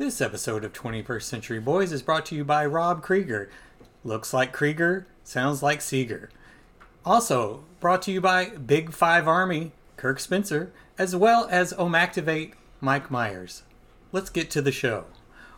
This 0.00 0.22
episode 0.22 0.64
of 0.64 0.72
21st 0.72 1.24
Century 1.24 1.60
Boys 1.60 1.92
is 1.92 2.00
brought 2.00 2.24
to 2.24 2.34
you 2.34 2.42
by 2.42 2.64
Rob 2.64 3.02
Krieger. 3.02 3.50
Looks 4.02 4.32
like 4.32 4.50
Krieger, 4.50 5.06
sounds 5.24 5.62
like 5.62 5.82
Seeger. 5.82 6.30
Also 7.04 7.64
brought 7.80 8.00
to 8.04 8.10
you 8.10 8.18
by 8.18 8.46
Big 8.46 8.92
Five 8.94 9.28
Army, 9.28 9.72
Kirk 9.98 10.18
Spencer, 10.18 10.72
as 10.96 11.14
well 11.14 11.46
as 11.50 11.74
Omactivate, 11.74 12.54
Mike 12.80 13.10
Myers. 13.10 13.62
Let's 14.10 14.30
get 14.30 14.50
to 14.52 14.62
the 14.62 14.72
show. 14.72 15.04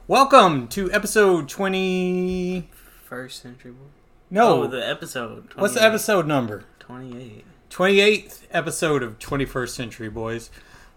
Welcome 0.09 0.67
to 0.71 0.91
episode 0.91 1.49
20. 1.49 2.69
First 3.05 3.43
Century 3.43 3.71
Boy. 3.71 3.87
No, 4.29 4.65
Oh, 4.65 4.67
the 4.67 4.85
episode. 4.85 5.53
what's 5.55 5.75
the 5.75 5.85
episode 5.85 6.27
number? 6.27 6.65
28. 6.81 7.45
28th 7.71 8.41
episode 8.51 9.05
of 9.05 9.21
21st 9.21 9.69
Century 9.69 10.09
Boys. 10.11 10.51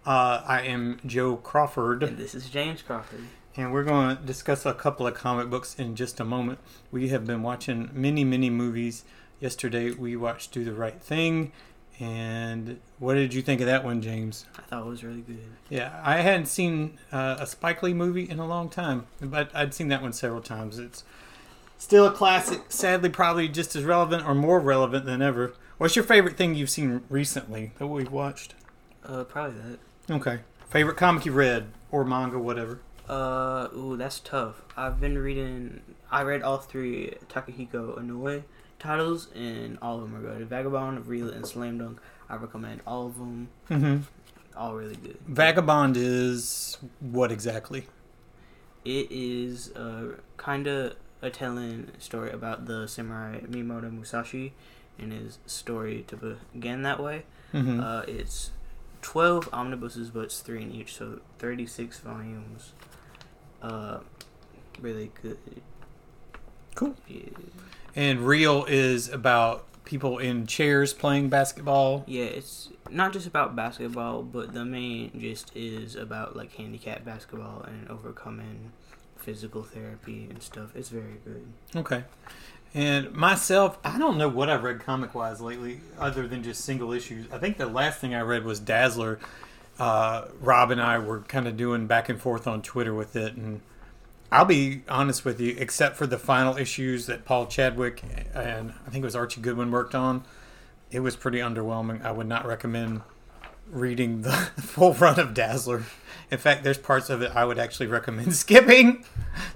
Uh, 0.06 0.44
I 0.46 0.62
am 0.62 1.00
Joe 1.06 1.36
Crawford. 1.38 2.04
And 2.04 2.18
this 2.18 2.36
is 2.36 2.48
James 2.50 2.84
Crawford. 2.84 3.22
And 3.56 3.74
we're 3.74 3.84
going 3.84 4.16
to 4.16 4.22
discuss 4.22 4.66
a 4.66 4.74
couple 4.74 5.08
of 5.08 5.16
comic 5.16 5.50
books 5.50 5.76
in 5.80 5.96
just 5.96 6.20
a 6.20 6.24
moment. 6.24 6.60
We 6.92 7.10
have 7.10 7.26
been 7.26 7.42
watching 7.42 7.90
many, 7.92 8.24
many 8.24 8.52
movies. 8.52 9.04
Yesterday 9.40 9.92
we 9.92 10.16
watched 10.16 10.52
Do 10.52 10.64
the 10.64 10.74
Right 10.74 11.02
Thing. 11.02 11.52
And 12.00 12.80
what 13.00 13.16
did 13.16 13.34
you 13.34 13.42
think 13.42 13.62
of 13.62 13.68
that 13.68 13.84
one, 13.84 14.02
James? 14.02 14.46
I 14.60 14.62
thought 14.64 14.86
it 14.86 14.90
was 14.90 15.04
really 15.04 15.22
good. 15.22 15.40
Yeah, 15.70 16.00
I 16.04 16.18
hadn't 16.18 16.48
seen 16.48 17.00
uh, 17.12 17.38
a 17.40 17.48
Spike 17.48 17.82
Lee 17.82 17.94
movie 17.94 18.30
in 18.30 18.38
a 18.38 18.46
long 18.46 18.70
time, 18.70 19.08
but 19.22 19.50
I'd 19.56 19.74
seen 19.74 19.88
that 19.88 20.02
one 20.02 20.14
several 20.14 20.42
times. 20.42 20.78
It's 20.78 21.04
still 21.78 22.06
a 22.06 22.12
classic, 22.12 22.64
sadly, 22.68 23.10
probably 23.10 23.48
just 23.48 23.76
as 23.76 23.84
relevant 23.84 24.28
or 24.28 24.36
more 24.36 24.60
relevant 24.60 25.06
than 25.06 25.22
ever. 25.22 25.54
What's 25.78 25.96
your 25.96 26.06
favorite 26.06 26.38
thing 26.38 26.54
you've 26.54 26.70
seen 26.70 27.02
recently 27.10 27.72
that 27.80 27.88
we've 27.88 28.12
watched? 28.12 28.54
Uh, 29.04 29.24
probably 29.24 29.60
that. 29.62 29.80
Okay. 30.10 30.40
Favorite 30.70 30.98
comic 30.98 31.26
you 31.26 31.32
read 31.32 31.68
or 31.92 32.04
manga, 32.04 32.40
whatever. 32.40 32.80
Uh, 33.08 33.68
ooh, 33.76 33.96
that's 33.98 34.20
tough. 34.20 34.62
I've 34.76 35.00
been 35.00 35.18
reading. 35.18 35.82
I 36.12 36.24
read 36.24 36.42
all 36.42 36.58
three 36.58 37.16
Takehiko 37.30 38.00
Inoue 38.00 38.44
titles, 38.80 39.28
and 39.36 39.78
all 39.82 39.98
of 39.98 40.02
them 40.02 40.16
are 40.16 40.22
good. 40.22 40.48
Vagabond, 40.48 41.08
Real, 41.08 41.30
and 41.30 41.46
Slam 41.46 41.78
Dunk. 41.78 42.00
I 42.30 42.36
recommend 42.36 42.82
all 42.86 43.08
of 43.08 43.18
them. 43.18 43.50
Mm-hmm. 43.70 43.98
All 44.58 44.76
really 44.76 44.96
good. 44.96 45.18
Vagabond 45.28 45.98
is 45.98 46.78
what 47.00 47.32
exactly? 47.32 47.88
It 48.84 49.08
is 49.12 49.72
uh, 49.76 50.18
kind 50.38 50.68
of 50.68 50.96
a 51.22 51.30
telling 51.30 51.92
story 51.98 52.32
about 52.32 52.66
the 52.66 52.88
samurai 52.88 53.40
Miyamoto 53.42 53.92
Musashi 53.92 54.54
and 54.98 55.12
his 55.12 55.40
story 55.46 56.06
to 56.08 56.38
begin 56.54 56.84
that 56.84 57.02
way. 57.02 57.24
Mm-hmm. 57.54 57.80
Uh, 57.80 58.02
it's 58.08 58.52
12 59.06 59.50
omnibuses, 59.54 60.10
but 60.10 60.22
it's 60.22 60.40
three 60.40 60.64
in 60.64 60.72
each, 60.72 60.96
so 60.96 61.20
36 61.38 62.00
volumes. 62.00 62.74
Uh, 63.62 64.00
really 64.82 65.12
good. 65.22 65.38
Cool. 66.74 66.96
Yeah, 67.08 67.30
and 67.96 68.22
Real 68.22 68.66
is 68.66 69.08
about 69.08 69.68
people 69.86 70.18
in 70.18 70.48
chairs 70.48 70.92
playing 70.92 71.30
basketball. 71.30 72.04
yeah, 72.08 72.26
it's 72.26 72.70
not 72.90 73.14
just 73.14 73.28
about 73.28 73.56
basketball, 73.56 74.24
but 74.24 74.54
the 74.54 74.66
main 74.66 75.12
gist 75.22 75.52
is 75.56 75.96
about 75.96 76.36
like 76.36 76.54
handicap 76.56 77.06
basketball 77.06 77.62
and 77.62 77.88
overcoming 77.90 78.72
physical 79.18 79.62
therapy 79.62 80.26
and 80.32 80.42
stuff. 80.42 80.76
It's 80.76 80.90
very 80.90 81.20
good. 81.24 81.46
Okay. 81.76 82.04
And 82.76 83.14
myself, 83.14 83.80
I 83.86 83.98
don't 83.98 84.18
know 84.18 84.28
what 84.28 84.50
I've 84.50 84.64
read 84.64 84.82
comic 84.82 85.16
wise 85.16 85.40
lately, 85.40 85.80
other 85.98 86.28
than 86.28 86.44
just 86.44 86.66
single 86.66 86.92
issues. 86.92 87.26
I 87.32 87.38
think 87.38 87.58
the 87.58 87.68
last 87.68 88.02
thing 88.02 88.14
I 88.14 88.20
read 88.20 88.44
was 88.44 88.60
Dazzler. 88.60 89.18
Uh, 89.80 90.26
Rob 90.42 90.72
and 90.72 90.82
I 90.82 91.00
were 91.00 91.22
kind 91.22 91.48
of 91.48 91.56
doing 91.56 91.88
back 91.88 92.10
and 92.10 92.20
forth 92.20 92.48
on 92.48 92.62
Twitter 92.62 92.94
with 92.94 93.16
it, 93.16 93.36
and 93.36 93.62
I'll 94.30 94.44
be 94.44 94.82
honest 94.90 95.24
with 95.24 95.40
you, 95.40 95.56
except 95.58 95.96
for 95.96 96.06
the 96.06 96.18
final 96.18 96.58
issues 96.58 97.06
that 97.06 97.24
Paul 97.24 97.48
Chadwick 97.48 98.04
and 98.34 98.74
I 98.86 98.90
think 98.90 99.04
it 99.04 99.08
was 99.08 99.16
Archie 99.16 99.40
Goodwin 99.40 99.72
worked 99.72 99.96
on, 99.96 100.26
it 100.92 101.00
was 101.00 101.16
pretty 101.16 101.40
underwhelming. 101.40 102.04
I 102.04 102.12
would 102.12 102.28
not 102.28 102.46
recommend 102.46 103.04
reading 103.70 104.24
the 104.24 104.32
full 104.58 104.94
run 104.96 105.18
of 105.18 105.34
Dazzler. 105.34 105.84
In 106.30 106.38
fact, 106.40 106.66
there's 106.66 106.78
parts 106.78 107.10
of 107.10 107.22
it 107.22 107.32
I 107.34 107.46
would 107.46 107.58
actually 107.58 107.88
recommend 107.88 108.36
skipping. 108.36 109.06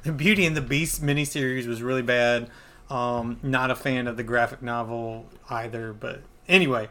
The 0.03 0.13
Beauty 0.13 0.45
and 0.45 0.55
the 0.55 0.61
Beast 0.61 1.03
miniseries 1.03 1.67
was 1.67 1.81
really 1.83 2.01
bad. 2.01 2.49
Um, 2.89 3.39
not 3.43 3.69
a 3.69 3.75
fan 3.75 4.07
of 4.07 4.17
the 4.17 4.23
graphic 4.23 4.61
novel 4.61 5.27
either, 5.49 5.93
but 5.93 6.21
anyway, 6.47 6.89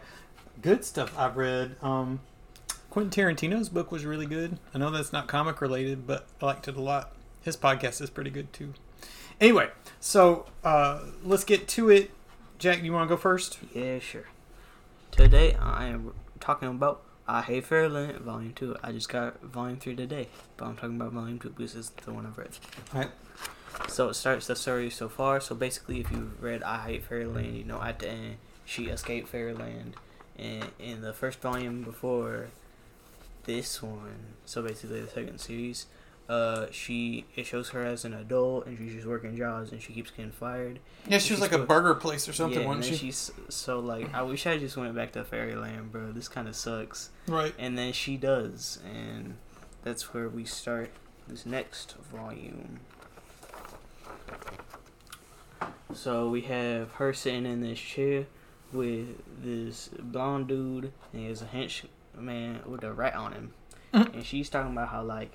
good 0.62 0.84
stuff 0.84 1.16
I've 1.18 1.36
read. 1.36 1.76
Um, 1.82 2.20
Quentin 2.90 3.10
Tarantino's 3.10 3.68
book 3.68 3.90
was 3.90 4.04
really 4.04 4.26
good. 4.26 4.58
I 4.72 4.78
know 4.78 4.90
that's 4.90 5.12
not 5.12 5.26
comic 5.26 5.60
related, 5.60 6.06
but 6.06 6.26
I 6.40 6.46
liked 6.46 6.68
it 6.68 6.76
a 6.76 6.80
lot. 6.80 7.12
His 7.42 7.56
podcast 7.56 8.00
is 8.00 8.10
pretty 8.10 8.30
good 8.30 8.52
too. 8.52 8.74
Anyway, 9.40 9.70
so 10.00 10.46
uh, 10.64 11.00
let's 11.22 11.44
get 11.44 11.68
to 11.68 11.90
it. 11.90 12.10
Jack, 12.58 12.80
do 12.80 12.84
you 12.86 12.92
want 12.92 13.08
to 13.08 13.14
go 13.14 13.20
first? 13.20 13.58
Yeah, 13.74 13.98
sure. 13.98 14.26
Today 15.10 15.54
I 15.54 15.86
am 15.86 16.12
talking 16.40 16.68
about 16.68 17.02
I 17.26 17.42
Hate 17.42 17.66
Fairyland 17.66 18.18
Volume 18.18 18.52
2. 18.54 18.76
I 18.82 18.90
just 18.92 19.08
got 19.08 19.40
Volume 19.42 19.78
3 19.78 19.94
today, 19.94 20.28
but 20.56 20.66
I'm 20.66 20.76
talking 20.76 20.96
about 20.96 21.12
Volume 21.12 21.38
2 21.38 21.50
because 21.50 21.76
it's 21.76 21.90
the 21.90 22.12
one 22.12 22.26
I've 22.26 22.38
read. 22.38 22.50
Alright. 22.94 23.10
So 23.86 24.08
it 24.08 24.14
starts 24.14 24.46
the 24.46 24.56
story 24.56 24.90
so 24.90 25.08
far. 25.08 25.40
So 25.40 25.54
basically, 25.54 26.00
if 26.00 26.10
you've 26.10 26.42
read 26.42 26.62
I 26.62 26.78
Hate 26.78 27.04
Fairyland, 27.04 27.56
you 27.56 27.64
know 27.64 27.80
at 27.80 27.98
the 28.00 28.08
end 28.08 28.36
she 28.64 28.86
escaped 28.86 29.28
Fairyland, 29.28 29.94
and 30.38 30.66
in 30.78 31.00
the 31.00 31.12
first 31.12 31.40
volume 31.40 31.82
before 31.82 32.48
this 33.44 33.82
one, 33.82 34.34
so 34.44 34.62
basically 34.62 35.00
the 35.00 35.08
second 35.08 35.38
series, 35.38 35.86
uh, 36.28 36.66
she 36.70 37.24
it 37.34 37.46
shows 37.46 37.70
her 37.70 37.82
as 37.82 38.04
an 38.04 38.12
adult 38.12 38.66
and 38.66 38.76
she's 38.76 38.92
just 38.92 39.06
working 39.06 39.34
jobs 39.36 39.72
and 39.72 39.80
she 39.80 39.94
keeps 39.94 40.10
getting 40.10 40.30
fired. 40.30 40.78
Yeah, 41.08 41.18
she 41.18 41.32
was 41.32 41.40
like 41.40 41.52
a 41.52 41.58
burger 41.58 41.94
place 41.94 42.28
or 42.28 42.34
something, 42.34 42.60
yeah, 42.60 42.68
and 42.68 42.78
wasn't 42.78 42.98
she? 42.98 43.06
she's 43.06 43.30
so 43.48 43.80
like 43.80 44.12
I 44.14 44.22
wish 44.22 44.46
I 44.46 44.58
just 44.58 44.76
went 44.76 44.94
back 44.94 45.12
to 45.12 45.24
Fairyland, 45.24 45.90
bro. 45.90 46.12
This 46.12 46.28
kind 46.28 46.46
of 46.46 46.54
sucks. 46.54 47.10
Right. 47.26 47.54
And 47.58 47.78
then 47.78 47.94
she 47.94 48.18
does, 48.18 48.78
and 48.84 49.36
that's 49.82 50.12
where 50.12 50.28
we 50.28 50.44
start 50.44 50.90
this 51.26 51.46
next 51.46 51.94
volume. 52.12 52.80
So 55.94 56.28
we 56.28 56.42
have 56.42 56.92
her 56.92 57.12
sitting 57.12 57.46
in 57.46 57.60
this 57.60 57.78
chair 57.78 58.26
with 58.72 59.08
this 59.42 59.88
blonde 59.98 60.48
dude, 60.48 60.92
and 61.12 61.22
he 61.22 61.28
has 61.28 61.42
a 61.42 61.46
henchman 61.46 62.60
with 62.66 62.84
a 62.84 62.92
rat 62.92 63.14
on 63.14 63.32
him, 63.32 63.54
Mhm. 63.94 64.14
and 64.14 64.24
she's 64.24 64.50
talking 64.50 64.72
about 64.72 64.88
how 64.88 65.02
like 65.02 65.32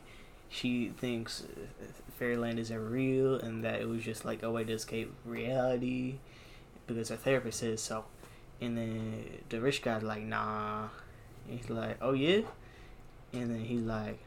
she 0.49 0.89
thinks 0.89 1.43
Fairyland 2.19 2.59
isn't 2.59 2.91
real, 2.91 3.35
and 3.35 3.63
that 3.63 3.81
it 3.81 3.89
was 3.89 4.03
just 4.03 4.23
like 4.23 4.43
a 4.43 4.51
way 4.51 4.63
to 4.63 4.73
escape 4.73 5.11
reality, 5.25 6.19
because 6.85 7.09
her 7.09 7.15
therapist 7.17 7.59
says 7.59 7.81
so. 7.81 8.05
And 8.61 8.77
then 8.77 9.39
the 9.49 9.59
rich 9.59 9.81
guy's 9.81 10.03
like, 10.03 10.21
nah. 10.23 10.89
And 11.49 11.59
he's 11.59 11.69
like, 11.69 11.97
oh 12.01 12.13
yeah? 12.13 12.41
And 13.33 13.49
then 13.49 13.65
he's 13.65 13.81
like, 13.81 14.19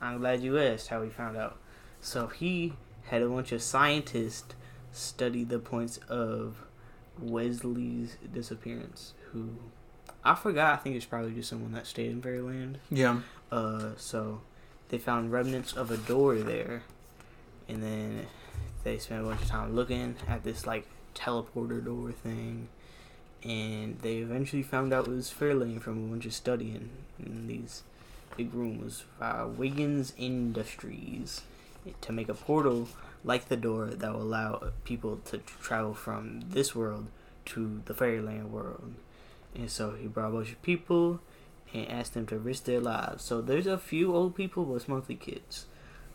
I'm 0.00 0.18
glad 0.18 0.42
you 0.42 0.58
asked 0.58 0.88
how 0.88 1.02
he 1.02 1.08
found 1.08 1.36
out. 1.36 1.56
So 2.00 2.26
he 2.28 2.74
had 3.08 3.22
a 3.22 3.28
bunch 3.28 3.52
of 3.52 3.62
scientists 3.62 4.54
study 4.92 5.44
the 5.44 5.58
points 5.58 5.98
of 6.08 6.64
Wesley's 7.20 8.16
disappearance, 8.32 9.14
who 9.32 9.50
I 10.24 10.34
forgot. 10.34 10.74
I 10.74 10.76
think 10.76 10.96
it's 10.96 11.06
probably 11.06 11.32
just 11.32 11.48
someone 11.48 11.72
that 11.72 11.86
stayed 11.86 12.10
in 12.10 12.22
Fairyland. 12.22 12.78
Yeah. 12.90 13.20
Uh, 13.50 13.90
so 13.96 14.42
they 14.88 14.98
found 14.98 15.32
remnants 15.32 15.72
of 15.72 15.90
a 15.90 15.96
door 15.96 16.36
there, 16.36 16.82
and 17.68 17.82
then 17.82 18.26
they 18.84 18.98
spent 18.98 19.22
a 19.22 19.24
bunch 19.24 19.42
of 19.42 19.48
time 19.48 19.74
looking 19.74 20.16
at 20.26 20.44
this 20.44 20.66
like 20.66 20.86
teleporter 21.14 21.84
door 21.84 22.12
thing, 22.12 22.68
and 23.42 23.98
they 24.00 24.16
eventually 24.16 24.62
found 24.62 24.92
out 24.92 25.08
it 25.08 25.10
was 25.10 25.30
Fairyland 25.30 25.82
from 25.82 26.04
a 26.04 26.08
bunch 26.08 26.26
of 26.26 26.34
studying 26.34 26.90
in 27.18 27.46
these 27.46 27.82
big 28.36 28.52
rooms 28.54 29.04
by 29.18 29.44
Wiggins 29.44 30.12
Industries 30.16 31.42
to 32.00 32.12
make 32.12 32.28
a 32.28 32.34
portal 32.34 32.88
like 33.24 33.48
the 33.48 33.56
door 33.56 33.86
that 33.86 34.12
will 34.12 34.22
allow 34.22 34.70
people 34.84 35.18
to 35.26 35.38
travel 35.60 35.94
from 35.94 36.40
this 36.48 36.74
world 36.74 37.06
to 37.46 37.80
the 37.86 37.94
fairyland 37.94 38.52
world. 38.52 38.94
And 39.54 39.70
so 39.70 39.92
he 39.92 40.06
brought 40.06 40.28
a 40.28 40.32
bunch 40.32 40.52
of 40.52 40.62
people 40.62 41.20
and 41.74 41.88
asked 41.88 42.14
them 42.14 42.26
to 42.26 42.38
risk 42.38 42.64
their 42.64 42.80
lives. 42.80 43.24
So 43.24 43.40
there's 43.40 43.66
a 43.66 43.78
few 43.78 44.14
old 44.14 44.34
people, 44.36 44.64
but 44.64 44.74
it's 44.74 44.88
mostly 44.88 45.14
kids. 45.16 45.66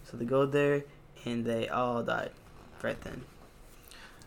So 0.10 0.18
they 0.18 0.26
go 0.26 0.46
there 0.46 0.84
and 1.26 1.46
they 1.46 1.68
all 1.68 2.04
died 2.04 2.32
right 2.82 3.00
then. 3.02 3.24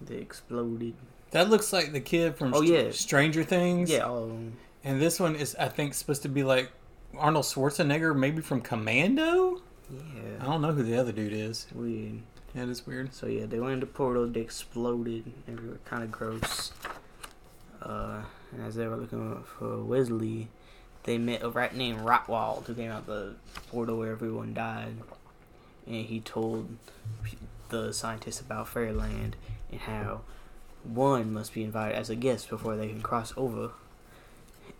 They 0.00 0.17
exploded. 0.17 0.94
That 1.31 1.49
looks 1.50 1.73
like 1.73 1.93
the 1.93 2.00
kid 2.00 2.37
from 2.37 2.55
Oh, 2.55 2.62
Str- 2.62 2.73
yeah. 2.73 2.91
Stranger 2.91 3.44
Things. 3.44 3.91
Yeah, 3.91 4.00
all 4.00 4.25
of 4.25 4.29
them. 4.29 4.56
And 4.85 5.00
this 5.00 5.19
one 5.19 5.35
is, 5.35 5.56
I 5.56 5.69
think, 5.69 5.94
supposed 5.94 6.23
to 6.23 6.29
be 6.29 6.44
like 6.44 6.71
Arnold 7.17 7.44
Schwarzenegger, 7.47 8.15
maybe 8.17 8.43
from 8.43 8.61
Commando. 8.61 9.61
I 10.41 10.44
don't 10.44 10.62
know 10.62 10.73
who 10.73 10.83
the 10.83 10.97
other 10.97 11.12
dude 11.12 11.33
is. 11.33 11.67
Weird. 11.75 12.21
That 12.55 12.69
is 12.69 12.87
weird. 12.87 13.15
So 13.15 13.27
yeah, 13.27 13.47
they 13.47 13.61
went 13.61 13.75
in 13.75 13.81
the 13.81 13.87
portal, 13.87 14.27
they 14.27 14.41
exploded, 14.41 15.33
and 15.47 15.59
they 15.59 15.69
were 15.69 15.79
kind 15.85 16.03
of 16.03 16.11
gross. 16.11 16.73
Uh, 17.83 18.23
and 18.53 18.65
as 18.67 18.75
they 18.75 18.87
were 18.87 18.97
looking 18.97 19.43
for 19.44 19.83
Wesley, 19.85 20.49
they 21.05 21.19
met 21.19 21.43
a 21.43 21.50
rat 21.50 21.77
named 21.77 22.00
Rotwald 22.00 22.67
who 22.67 22.75
came 22.75 22.91
out 22.91 23.06
the 23.06 23.35
portal 23.69 23.99
where 23.99 24.12
everyone 24.12 24.55
died. 24.55 24.97
and 25.87 26.06
he 26.06 26.21
told 26.21 26.77
the 27.69 27.93
scientists 27.93 28.41
about 28.41 28.69
Fairyland 28.69 29.37
and 29.71 29.81
how 29.82 30.23
one 30.82 31.32
must 31.32 31.53
be 31.55 31.62
invited 31.65 31.97
as 31.97 32.11
a 32.11 32.17
guest 32.17 32.49
before 32.49 32.77
they 32.77 32.89
can 32.89 33.03
cross 33.03 33.32
over. 33.37 33.71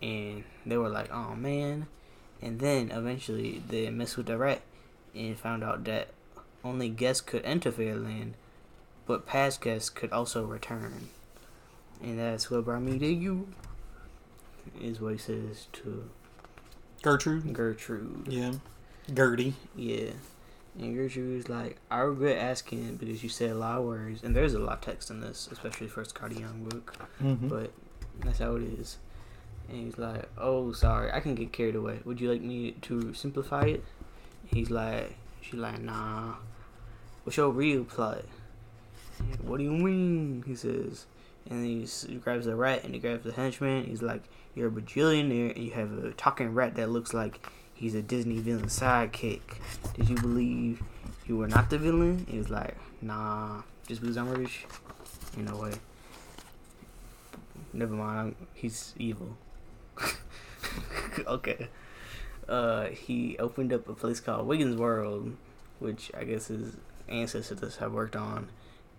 And 0.01 0.43
they 0.65 0.77
were 0.77 0.89
like, 0.89 1.11
"Oh 1.11 1.35
man!" 1.35 1.87
And 2.41 2.59
then 2.59 2.91
eventually 2.91 3.61
they 3.67 3.89
messed 3.89 4.17
with 4.17 4.27
the 4.27 4.37
rat 4.37 4.61
and 5.17 5.37
found 5.37 5.63
out 5.63 5.83
that 5.85 6.09
only 6.63 6.89
guests 6.89 7.21
could 7.21 7.43
enter 7.45 7.71
Fairyland, 7.71 8.35
but 9.05 9.25
past 9.25 9.61
guests 9.61 9.89
could 9.89 10.11
also 10.11 10.45
return. 10.45 11.09
And 12.01 12.19
that's 12.19 12.51
what 12.51 12.65
brought 12.65 12.81
me 12.81 12.99
to 12.99 13.07
you. 13.07 13.47
Is 14.79 14.99
what 14.99 15.13
he 15.13 15.17
says 15.17 15.67
to 15.73 16.09
Gertrude. 17.01 17.53
Gertrude. 17.53 18.27
Yeah. 18.27 18.53
Gertie. 19.13 19.53
Yeah. 19.75 20.11
And 20.77 20.95
Gertrude 20.95 21.37
was 21.37 21.49
like, 21.49 21.77
I 21.89 21.99
regret 21.99 22.37
asking 22.37 22.97
because 22.97 23.23
you 23.23 23.29
said 23.29 23.51
a 23.51 23.55
lot 23.55 23.79
of 23.79 23.85
words, 23.85 24.23
and 24.23 24.35
there's 24.35 24.53
a 24.53 24.59
lot 24.59 24.73
of 24.73 24.81
text 24.81 25.09
in 25.09 25.21
this, 25.21 25.49
especially 25.51 25.87
for 25.87 26.03
Skottie 26.03 26.39
Young 26.39 26.65
book. 26.65 26.93
Mm-hmm. 27.21 27.47
But 27.47 27.71
that's 28.19 28.39
how 28.39 28.55
it 28.55 28.63
is. 28.63 28.97
And 29.69 29.85
he's 29.85 29.97
like, 29.97 30.29
Oh, 30.37 30.71
sorry, 30.73 31.11
I 31.11 31.19
can 31.19 31.35
get 31.35 31.51
carried 31.51 31.75
away. 31.75 31.99
Would 32.05 32.21
you 32.21 32.31
like 32.31 32.41
me 32.41 32.71
to 32.83 33.13
simplify 33.13 33.63
it? 33.63 33.83
He's 34.45 34.69
like, 34.69 35.15
She's 35.41 35.59
like, 35.59 35.81
Nah. 35.81 36.35
What's 37.23 37.37
your 37.37 37.49
real 37.49 37.83
plot? 37.83 38.23
What 39.41 39.57
do 39.57 39.63
you 39.63 39.71
mean? 39.71 40.43
He 40.45 40.55
says. 40.55 41.05
And 41.49 41.65
he, 41.65 42.15
grabs 42.15 42.45
the 42.45 42.55
rat 42.55 42.83
and 42.83 42.93
he 42.93 42.99
grabs 42.99 43.23
the 43.23 43.31
henchman. 43.31 43.85
He's 43.85 44.01
like, 44.01 44.23
You're 44.55 44.67
a 44.67 44.71
bajillionaire 44.71 45.55
and 45.55 45.63
you 45.63 45.71
have 45.71 45.91
a 46.03 46.11
talking 46.11 46.53
rat 46.53 46.75
that 46.75 46.89
looks 46.89 47.13
like 47.13 47.47
he's 47.73 47.95
a 47.95 48.01
Disney 48.01 48.39
villain 48.39 48.65
sidekick. 48.65 49.41
Did 49.95 50.09
you 50.09 50.15
believe 50.15 50.81
you 51.25 51.37
were 51.37 51.47
not 51.47 51.69
the 51.69 51.77
villain? 51.77 52.25
He 52.29 52.37
was 52.37 52.49
like, 52.49 52.75
Nah, 53.01 53.61
just 53.87 54.01
because 54.01 54.17
I'm 54.17 54.29
rich? 54.29 54.65
You 55.37 55.43
know 55.43 55.55
what? 55.55 55.79
Never 57.73 57.93
mind. 57.93 58.35
He's 58.53 58.93
evil. 58.97 59.37
okay. 61.27 61.69
Uh, 62.47 62.85
he 62.87 63.37
opened 63.39 63.73
up 63.73 63.87
a 63.89 63.93
place 63.93 64.19
called 64.19 64.47
Wiggins 64.47 64.77
World, 64.77 65.35
which 65.79 66.11
I 66.17 66.23
guess 66.23 66.47
his 66.47 66.77
ancestors 67.09 67.77
have 67.77 67.91
worked 67.93 68.15
on, 68.15 68.49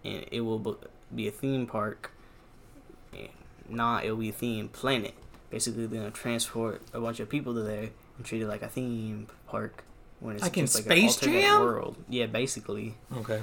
and 0.04 0.24
it 0.30 0.42
will 0.42 0.78
be 1.14 1.28
a 1.28 1.30
theme 1.30 1.66
park. 1.66 2.12
Nah, 3.68 4.00
it'll 4.02 4.16
be 4.16 4.30
a 4.30 4.32
theme 4.32 4.68
planet. 4.68 5.14
Basically, 5.50 5.86
they're 5.86 6.00
gonna 6.00 6.10
transport 6.10 6.82
a 6.92 7.00
bunch 7.00 7.20
of 7.20 7.28
people 7.28 7.54
to 7.54 7.62
there 7.62 7.90
and 8.16 8.24
treat 8.26 8.42
it 8.42 8.48
like 8.48 8.62
a 8.62 8.68
theme 8.68 9.28
park. 9.46 9.84
When 10.20 10.34
it's 10.34 10.42
Like 10.42 10.54
just 10.54 10.74
Space 10.74 11.22
an 11.22 11.28
alternate 11.28 11.40
Jam? 11.42 11.60
world. 11.60 11.96
Yeah, 12.08 12.26
basically. 12.26 12.96
Okay. 13.16 13.40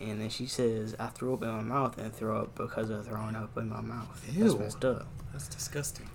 And 0.00 0.20
then 0.20 0.30
she 0.30 0.46
says, 0.46 0.94
"I 0.98 1.06
threw 1.06 1.34
up 1.34 1.42
in 1.42 1.48
my 1.48 1.60
mouth 1.62 1.96
and 1.98 2.12
throw 2.12 2.42
up 2.42 2.54
because 2.54 2.90
of 2.90 3.06
throwing 3.06 3.34
up 3.36 3.56
in 3.56 3.68
my 3.68 3.80
mouth." 3.80 4.24
Ew. 4.32 4.44
That's 4.44 4.58
messed 4.58 4.84
up. 4.84 5.06
That's 5.32 5.48
disgusting. 5.48 6.08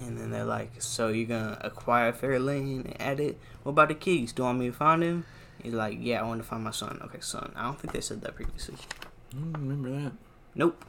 And 0.00 0.16
then 0.16 0.30
they're 0.30 0.44
like, 0.44 0.80
"So 0.80 1.08
you're 1.08 1.26
gonna 1.26 1.58
acquire 1.60 2.12
Fairyland 2.12 2.86
and 2.86 3.00
add 3.00 3.20
it? 3.20 3.38
What 3.62 3.70
about 3.70 3.88
the 3.88 3.94
keys? 3.94 4.32
Do 4.32 4.42
you 4.42 4.46
want 4.46 4.58
me 4.58 4.66
to 4.66 4.72
find 4.72 5.02
him?" 5.02 5.24
He's 5.62 5.74
like, 5.74 5.98
"Yeah, 6.00 6.20
I 6.20 6.26
want 6.26 6.40
to 6.40 6.46
find 6.46 6.62
my 6.62 6.70
son." 6.70 7.00
Okay, 7.04 7.20
son. 7.20 7.52
I 7.56 7.64
don't 7.64 7.78
think 7.80 7.92
they 7.92 8.00
said 8.00 8.20
that 8.22 8.36
previously. 8.36 8.76
I 9.32 9.40
don't 9.40 9.52
remember 9.52 9.90
that. 9.90 10.12
Nope. 10.54 10.84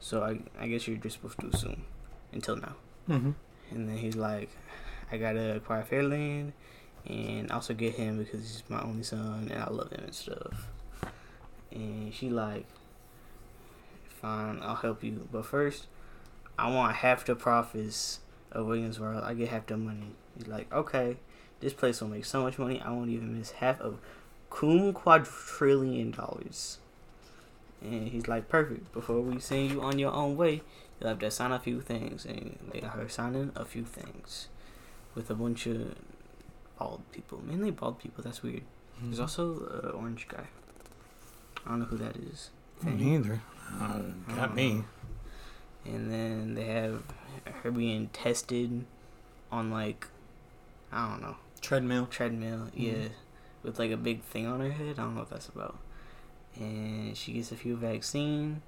So 0.00 0.22
I, 0.22 0.40
I 0.58 0.68
guess 0.68 0.86
you're 0.86 0.96
just 0.96 1.16
supposed 1.16 1.40
to 1.40 1.46
assume 1.48 1.84
until 2.32 2.56
now. 2.56 2.74
Mm-hmm. 3.08 3.30
And 3.70 3.88
then 3.88 3.96
he's 3.96 4.16
like, 4.16 4.50
"I 5.10 5.16
gotta 5.16 5.56
acquire 5.56 5.82
Fairyland, 5.82 6.52
and 7.06 7.50
also 7.50 7.72
get 7.72 7.94
him 7.94 8.18
because 8.18 8.40
he's 8.40 8.62
my 8.68 8.82
only 8.82 9.02
son, 9.02 9.48
and 9.50 9.62
I 9.62 9.70
love 9.70 9.90
him 9.90 10.04
and 10.04 10.14
stuff." 10.14 10.68
And 11.70 12.12
she 12.12 12.28
like, 12.28 12.66
"Fine, 14.20 14.60
I'll 14.62 14.76
help 14.76 15.02
you, 15.02 15.26
but 15.32 15.46
first, 15.46 15.86
I 16.58 16.70
want 16.70 16.96
half 16.96 17.24
the 17.24 17.34
profits 17.34 18.20
of 18.50 18.66
Williams 18.66 19.00
World. 19.00 19.24
I 19.24 19.34
get 19.34 19.48
half 19.48 19.66
the 19.66 19.76
money." 19.76 20.14
He's 20.36 20.48
like, 20.48 20.72
"Okay, 20.72 21.16
this 21.60 21.72
place 21.72 22.00
will 22.00 22.08
make 22.08 22.24
so 22.24 22.42
much 22.42 22.58
money. 22.58 22.80
I 22.80 22.90
won't 22.90 23.10
even 23.10 23.36
miss 23.38 23.52
half 23.52 23.80
of 23.80 23.98
cum 24.50 24.92
quadrillion 24.92 26.10
dollars." 26.10 26.78
And 27.80 28.08
he's 28.08 28.28
like, 28.28 28.48
"Perfect. 28.48 28.92
Before 28.92 29.20
we 29.20 29.40
send 29.40 29.70
you 29.70 29.82
on 29.82 29.98
your 29.98 30.12
own 30.12 30.36
way." 30.36 30.62
You'll 31.00 31.08
have 31.08 31.18
to 31.18 31.32
sign 31.32 31.50
a 31.50 31.58
few 31.58 31.80
things, 31.80 32.24
and 32.24 32.58
they 32.72 32.80
got 32.80 32.92
her 32.92 33.08
signing 33.08 33.50
a 33.56 33.64
few 33.64 33.84
things 33.84 34.46
with 35.16 35.28
a 35.30 35.34
bunch 35.34 35.66
of 35.66 35.96
bald 36.78 37.02
people, 37.10 37.42
mainly 37.44 37.72
bald 37.72 37.98
people. 37.98 38.22
That's 38.22 38.42
weird. 38.42 38.62
There's 39.02 39.18
also 39.18 39.82
an 39.82 39.90
orange 39.90 40.28
guy. 40.28 40.46
I 41.66 41.70
don't 41.70 41.80
know 41.80 41.86
who 41.86 41.96
that 41.98 42.16
is. 42.16 42.50
Me 42.84 43.16
either. 43.16 43.42
Uh, 43.80 44.02
got 44.28 44.54
me. 44.54 44.84
And 45.84 46.12
then 46.12 46.54
they 46.54 46.64
have 46.66 47.02
her 47.62 47.70
being 47.70 48.08
tested 48.08 48.84
on 49.50 49.70
like 49.70 50.06
I 50.92 51.08
don't 51.10 51.22
know 51.22 51.36
Treadmill. 51.60 52.06
treadmill. 52.06 52.68
Yeah, 52.74 52.92
Mhm. 52.92 53.10
with 53.62 53.78
like 53.78 53.90
a 53.90 53.96
big 53.96 54.22
thing 54.22 54.46
on 54.46 54.60
her 54.60 54.70
head. 54.72 54.98
I 54.98 55.02
don't 55.02 55.14
know 55.14 55.20
what 55.20 55.30
that's 55.30 55.48
about. 55.48 55.78
And 56.56 57.16
she 57.16 57.32
gets 57.32 57.50
a 57.52 57.56
few 57.56 57.76
vaccine. 57.76 58.62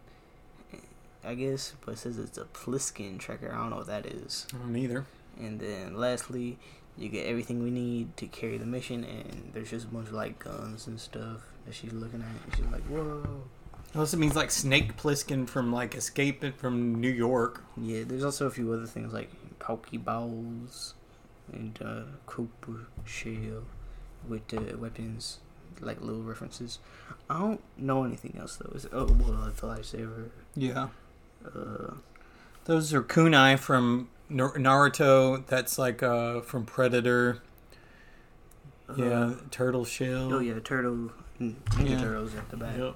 I 1.27 1.35
guess, 1.35 1.73
but 1.85 1.93
it 1.93 1.99
says 1.99 2.19
it's 2.19 2.37
a 2.37 2.45
Plissken 2.45 3.19
tracker. 3.19 3.51
I 3.51 3.57
don't 3.57 3.71
know 3.71 3.77
what 3.77 3.87
that 3.87 4.05
is. 4.07 4.47
I 4.55 4.59
don't 4.59 4.77
either. 4.77 5.07
And 5.39 5.59
then 5.59 5.97
lastly, 5.97 6.59
you 6.99 7.09
get 7.09 7.27
everything 7.27 7.63
we 7.63 7.71
need 7.71 8.15
to 8.19 8.27
carry 8.27 8.59
the 8.59 8.67
mission, 8.67 9.05
and 9.05 9.51
there's 9.55 9.71
just 9.71 9.87
a 9.87 9.89
bunch 9.89 10.09
of 10.09 10.15
like 10.15 10.39
guns 10.39 10.87
and 10.87 11.01
stuff 11.01 11.41
that 11.65 11.75
she's 11.75 11.93
looking 11.95 12.21
at. 12.21 12.29
And 12.45 12.55
she's 12.57 12.67
like, 12.67 12.83
"Whoa!" 12.85 13.45
Also 13.97 14.17
means 14.17 14.35
like 14.35 14.51
Snake 14.51 14.97
Plissken 14.97 15.49
from 15.49 15.73
like 15.73 15.95
Escaping 15.95 16.53
from 16.55 17.01
New 17.01 17.11
York. 17.11 17.63
Yeah, 17.77 18.03
there's 18.05 18.25
also 18.25 18.47
a 18.47 18.51
few 18.51 18.73
other 18.73 18.87
things 18.87 19.13
like 19.13 19.31
Pokeballs 19.61 20.95
and 21.53 21.79
uh, 21.85 22.03
Koopa 22.27 22.87
Shell 23.05 23.63
with 24.29 24.49
the 24.49 24.77
weapons, 24.77 25.39
like 25.81 26.01
little 26.01 26.23
references. 26.23 26.81
I 27.31 27.39
don't 27.39 27.61
know 27.79 28.03
anything 28.05 28.37
else 28.39 28.57
though. 28.57 28.73
Is 28.75 28.87
oh 28.93 29.05
well, 29.07 29.51
the 29.55 29.67
lightsaber. 29.67 30.31
Yeah. 30.57 30.89
Uh, 31.47 31.95
Those 32.65 32.93
are 32.95 33.03
kunai 33.03 33.59
from 33.59 34.09
Naruto. 34.31 35.47
That's 35.47 35.79
like 35.79 36.03
uh 36.03 36.41
from 36.41 36.65
Predator. 36.67 37.43
Yeah, 38.97 39.05
uh, 39.07 39.35
turtle 39.51 39.85
shell. 39.85 40.35
oh 40.35 40.39
yeah, 40.41 40.59
turtle. 40.59 41.13
mm, 41.41 41.55
Ninja 41.71 41.91
Yeah. 41.91 42.01
turtles 42.01 42.35
at 42.35 42.51
the 42.51 42.57
back. 42.57 42.77
Yep. 42.77 42.95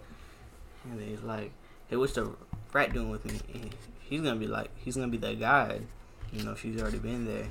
And 0.90 1.00
he's 1.00 1.23
like, 1.23 1.52
"Hey, 1.88 1.97
what's 1.97 2.14
the 2.14 2.30
rat 2.73 2.92
doing 2.92 3.11
with 3.11 3.25
me?" 3.25 3.40
And 3.54 3.75
he's 4.00 4.21
gonna 4.21 4.37
be 4.37 4.47
like, 4.47 4.71
he's 4.76 4.97
gonna 4.97 5.09
be 5.09 5.18
that 5.18 5.38
guide. 5.38 5.87
You 6.33 6.45
know, 6.45 6.54
she's 6.54 6.80
already 6.80 6.99
been 6.99 7.25
there, 7.26 7.47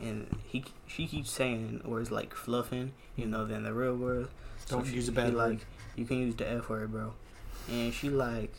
and 0.00 0.26
he 0.46 0.64
she 0.86 1.06
keeps 1.06 1.30
saying 1.30 1.82
words 1.84 2.10
like 2.10 2.34
fluffing. 2.34 2.92
You 3.16 3.26
know, 3.26 3.46
than 3.46 3.64
the 3.64 3.72
real 3.72 3.96
world. 3.96 4.28
Don't 4.68 4.86
she- 4.86 4.94
use 4.94 5.08
a 5.08 5.12
bad 5.12 5.34
word. 5.34 5.50
like 5.50 5.66
you 5.96 6.04
can 6.04 6.18
use 6.18 6.34
the 6.36 6.48
f 6.50 6.68
word, 6.68 6.92
bro. 6.92 7.14
And 7.70 7.92
she 7.92 8.10
like, 8.10 8.52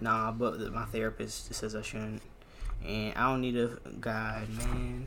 nah, 0.00 0.30
but 0.32 0.58
my 0.72 0.84
therapist 0.86 1.52
says 1.52 1.74
I 1.74 1.82
shouldn't, 1.82 2.22
and 2.86 3.14
I 3.16 3.24
don't 3.30 3.40
need 3.40 3.56
a 3.56 3.78
guide, 4.00 4.48
man. 4.50 5.06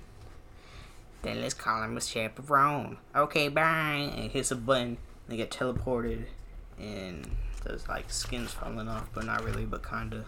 Then 1.22 1.42
let's 1.42 1.54
call 1.54 1.84
him 1.84 1.98
a 1.98 2.02
chaperone. 2.02 2.98
Okay, 3.16 3.50
bye. 3.50 4.12
And 4.16 4.32
hits 4.32 4.52
a 4.52 4.56
button. 4.56 4.98
They 5.28 5.36
get 5.38 5.52
teleported, 5.52 6.26
and 6.80 7.28
there's 7.70 7.88
like 7.88 8.10
skins 8.12 8.52
falling 8.52 8.88
off, 8.88 9.10
but 9.14 9.26
not 9.26 9.44
really, 9.44 9.66
but 9.66 9.88
kinda. 9.88 10.26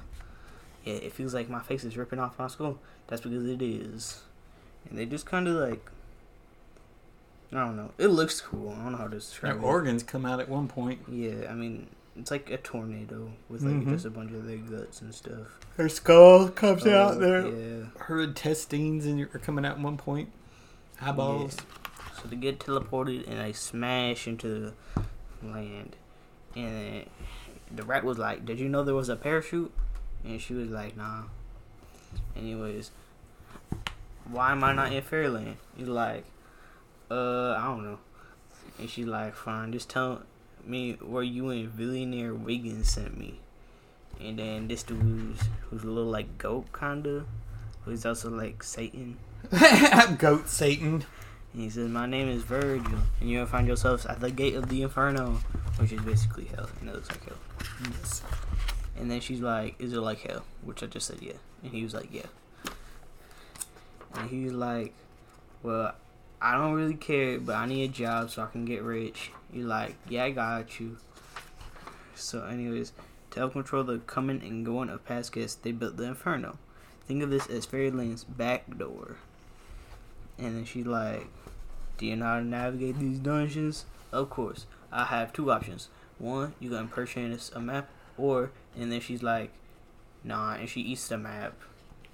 Yeah, 0.86 0.94
it 0.96 1.14
feels 1.14 1.34
like 1.34 1.50
my 1.50 1.60
face 1.62 1.84
is 1.84 1.96
ripping 1.98 2.20
off 2.20 2.40
my 2.40 2.48
skull. 2.48 2.80
That's 3.08 3.22
because 3.22 3.46
it 3.48 3.62
is. 3.62 4.24
And 4.90 4.98
they 4.98 5.06
just 5.06 5.26
kind 5.26 5.48
of 5.48 5.56
like. 5.56 5.90
I 7.54 7.58
don't 7.66 7.76
know. 7.76 7.92
It 7.98 8.08
looks 8.08 8.40
cool. 8.40 8.72
I 8.72 8.82
don't 8.84 8.94
know 8.94 8.98
how 8.98 9.08
to 9.08 9.18
describe 9.18 9.58
it. 9.58 9.64
organs 9.64 10.04
come 10.04 10.26
out 10.26 10.40
at 10.40 10.48
one 10.48 10.68
point. 10.70 11.02
Yeah, 11.10 11.48
I 11.50 11.54
mean, 11.54 11.88
it's 12.16 12.32
like 12.32 12.50
a 12.50 12.58
tornado 12.58 13.30
with 13.50 13.62
like 13.62 13.74
Mhm. 13.76 13.90
just 13.90 14.06
a 14.06 14.10
bunch 14.10 14.32
of 14.32 14.46
their 14.46 14.58
guts 14.58 15.02
and 15.02 15.14
stuff. 15.14 15.60
Her 15.76 15.90
skull 15.90 16.48
comes 16.50 16.86
Uh, 16.88 16.92
out. 16.98 17.20
There, 17.20 17.48
Yeah. 17.48 17.86
her 18.06 18.22
intestines 18.22 19.06
and 19.06 19.22
are 19.22 19.40
coming 19.40 19.66
out 19.66 19.74
at 19.74 19.80
one 19.80 19.98
point. 19.98 20.32
Eyeballs. 21.02 21.58
So 22.22 22.28
they 22.30 22.38
get 22.38 22.60
teleported 22.60 23.28
and 23.28 23.40
they 23.40 23.52
smash 23.54 24.28
into 24.28 24.48
the 25.42 25.48
land. 25.48 25.98
And 26.56 27.06
the 27.74 27.84
rat 27.84 28.04
was 28.04 28.18
like, 28.18 28.46
Did 28.46 28.60
you 28.60 28.70
know 28.70 28.84
there 28.84 28.96
was 28.96 29.10
a 29.10 29.16
parachute? 29.16 29.72
And 30.24 30.42
she 30.42 30.54
was 30.54 30.70
like, 30.70 30.98
Nah. 30.98 31.24
Anyways, 32.36 32.92
why 34.30 34.52
am 34.52 34.64
I 34.64 34.74
not 34.74 34.92
in 34.92 35.02
Fairyland? 35.02 35.58
He's 35.78 35.88
like, 35.88 36.26
Uh, 37.10 37.54
I 37.54 37.64
don't 37.66 37.84
know. 37.84 38.00
And 38.80 38.90
she's 38.90 39.08
like, 39.08 39.36
Fine, 39.36 39.74
just 39.74 39.90
tell 39.90 40.24
me 40.66 40.94
where 41.02 41.24
you 41.24 41.50
and 41.50 41.76
Billionaire 41.76 42.34
Wiggins 42.34 42.90
sent 42.90 43.18
me. 43.18 43.40
And 44.20 44.38
then 44.38 44.68
this 44.68 44.84
dude 44.84 45.02
who's, 45.02 45.40
who's 45.70 45.84
a 45.84 45.88
little 45.88 46.10
like 46.10 46.38
goat, 46.38 46.68
kinda, 46.78 47.26
who's 47.86 48.06
also 48.06 48.30
like 48.30 48.64
Satan. 48.64 49.18
Goat 50.20 50.48
Satan. 50.48 51.04
And 51.54 51.64
he 51.64 51.70
says, 51.70 51.90
My 51.90 52.06
name 52.06 52.30
is 52.30 52.44
Virgil, 52.44 53.00
and 53.20 53.30
you'll 53.30 53.46
find 53.46 53.68
yourselves 53.68 54.06
at 54.06 54.20
the 54.20 54.32
gate 54.32 54.56
of 54.56 54.70
the 54.70 54.84
Inferno, 54.84 55.40
which 55.78 55.92
is 55.92 56.02
basically 56.02 56.46
hell, 56.46 56.70
and 56.80 56.90
it 56.90 56.96
looks 56.96 57.10
like 57.10 57.26
hell. 57.26 57.38
Yes. 57.92 58.22
And 58.98 59.10
then 59.12 59.20
she's 59.20 59.42
like, 59.42 59.76
Is 59.80 59.94
it 59.94 60.00
like 60.00 60.20
hell? 60.20 60.44
Which 60.64 60.84
I 60.84 60.86
just 60.86 61.08
said, 61.08 61.18
Yeah. 61.22 61.34
And 61.64 61.72
he 61.74 61.84
was 61.84 61.94
like, 61.94 62.10
Yeah. 62.12 62.28
And 64.16 64.30
he's 64.30 64.54
like, 64.54 64.94
Well, 65.64 65.94
I 66.42 66.54
don't 66.58 66.74
really 66.74 66.96
care, 66.96 67.40
but 67.40 67.56
I 67.56 67.66
need 67.66 67.84
a 67.84 67.94
job 67.94 68.32
so 68.32 68.44
I 68.44 68.48
can 68.48 68.66
get 68.66 68.82
rich. 68.84 69.32
You're 69.52 69.68
like, 69.68 69.96
Yeah, 70.08 70.26
I 70.26 70.32
got 70.32 70.80
you. 70.80 70.98
So, 72.16 72.46
anyways, 72.46 72.94
to 73.32 73.40
help 73.40 73.54
control 73.54 73.84
the 73.84 74.00
coming 74.00 74.42
and 74.42 74.66
going 74.66 74.90
of 74.90 75.04
past 75.06 75.34
guests, 75.34 75.56
they 75.56 75.72
built 75.72 75.98
the 75.98 76.04
Inferno. 76.04 76.58
Think 77.08 77.24
of 77.24 77.30
this 77.30 77.48
as 77.48 77.66
Fairyland's 77.66 78.24
back 78.24 78.78
door. 78.78 79.18
And 80.38 80.56
then 80.56 80.66
she's 80.66 80.86
like, 80.86 81.28
Do 82.02 82.08
you 82.08 82.16
know 82.16 82.26
how 82.26 82.40
to 82.40 82.44
navigate 82.44 82.98
these 82.98 83.20
dungeons? 83.20 83.86
Of 84.12 84.32
course. 84.32 84.66
I 84.92 85.06
have 85.06 85.32
two 85.34 85.52
options. 85.52 85.90
One, 86.18 86.56
you 86.60 86.72
can 86.72 86.88
purchase 86.88 87.52
a 87.54 87.60
map, 87.60 87.92
or, 88.18 88.50
and 88.76 88.92
then 88.92 89.02
she's 89.02 89.22
like, 89.22 89.52
Nah, 90.24 90.56
and 90.56 90.68
she 90.68 90.82
eats 90.82 91.08
the 91.08 91.20
map 91.20 91.54